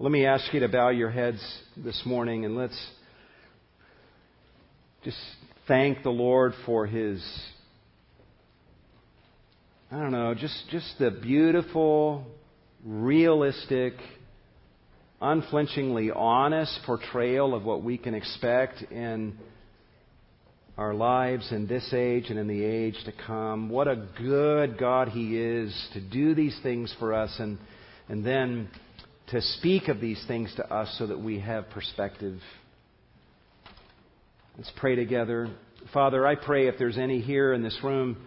[0.00, 1.40] Let me ask you to bow your heads
[1.76, 2.76] this morning and let's
[5.04, 5.16] just
[5.68, 7.24] thank the Lord for His,
[9.92, 12.26] I don't know, just, just the beautiful,
[12.84, 13.92] realistic,
[15.22, 19.38] unflinchingly honest portrayal of what we can expect in
[20.76, 23.68] our lives in this age and in the age to come.
[23.68, 27.58] What a good God He is to do these things for us and,
[28.08, 28.68] and then
[29.28, 32.38] to speak of these things to us so that we have perspective.
[34.56, 35.48] Let's pray together.
[35.92, 38.18] Father, I pray if there's any here in this room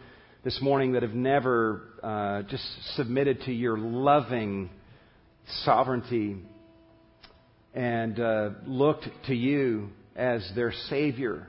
[0.44, 2.64] this morning that have never uh, just
[2.96, 4.70] submitted to your loving
[5.64, 6.38] sovereignty
[7.74, 11.48] and uh, looked to you as their Savior,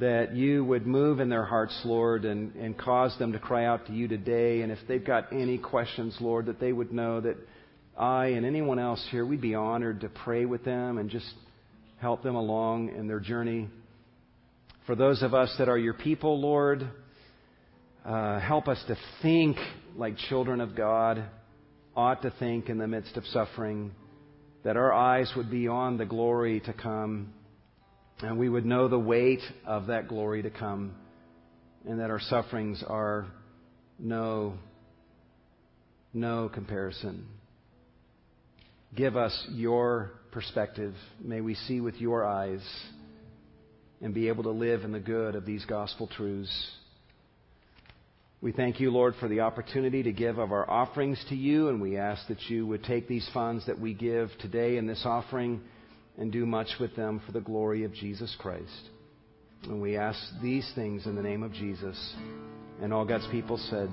[0.00, 3.86] that you would move in their hearts, Lord, and, and cause them to cry out
[3.86, 4.62] to you today.
[4.62, 7.36] And if they've got any questions, Lord, that they would know that
[7.96, 11.32] I and anyone else here, we'd be honored to pray with them and just
[11.98, 13.68] help them along in their journey.
[14.86, 16.88] For those of us that are your people, Lord,
[18.04, 19.56] uh, help us to think
[19.96, 21.24] like children of God
[21.94, 23.92] ought to think in the midst of suffering
[24.64, 27.32] that our eyes would be on the glory to come,
[28.20, 30.94] and we would know the weight of that glory to come,
[31.86, 33.26] and that our sufferings are
[33.98, 34.54] no,
[36.14, 37.26] no comparison.
[38.94, 40.94] Give us your perspective.
[41.22, 42.60] May we see with your eyes
[44.02, 46.70] and be able to live in the good of these gospel truths.
[48.42, 51.80] We thank you, Lord, for the opportunity to give of our offerings to you, and
[51.80, 55.62] we ask that you would take these funds that we give today in this offering
[56.18, 58.90] and do much with them for the glory of Jesus Christ.
[59.62, 62.14] And we ask these things in the name of Jesus.
[62.82, 63.88] And all God's people said,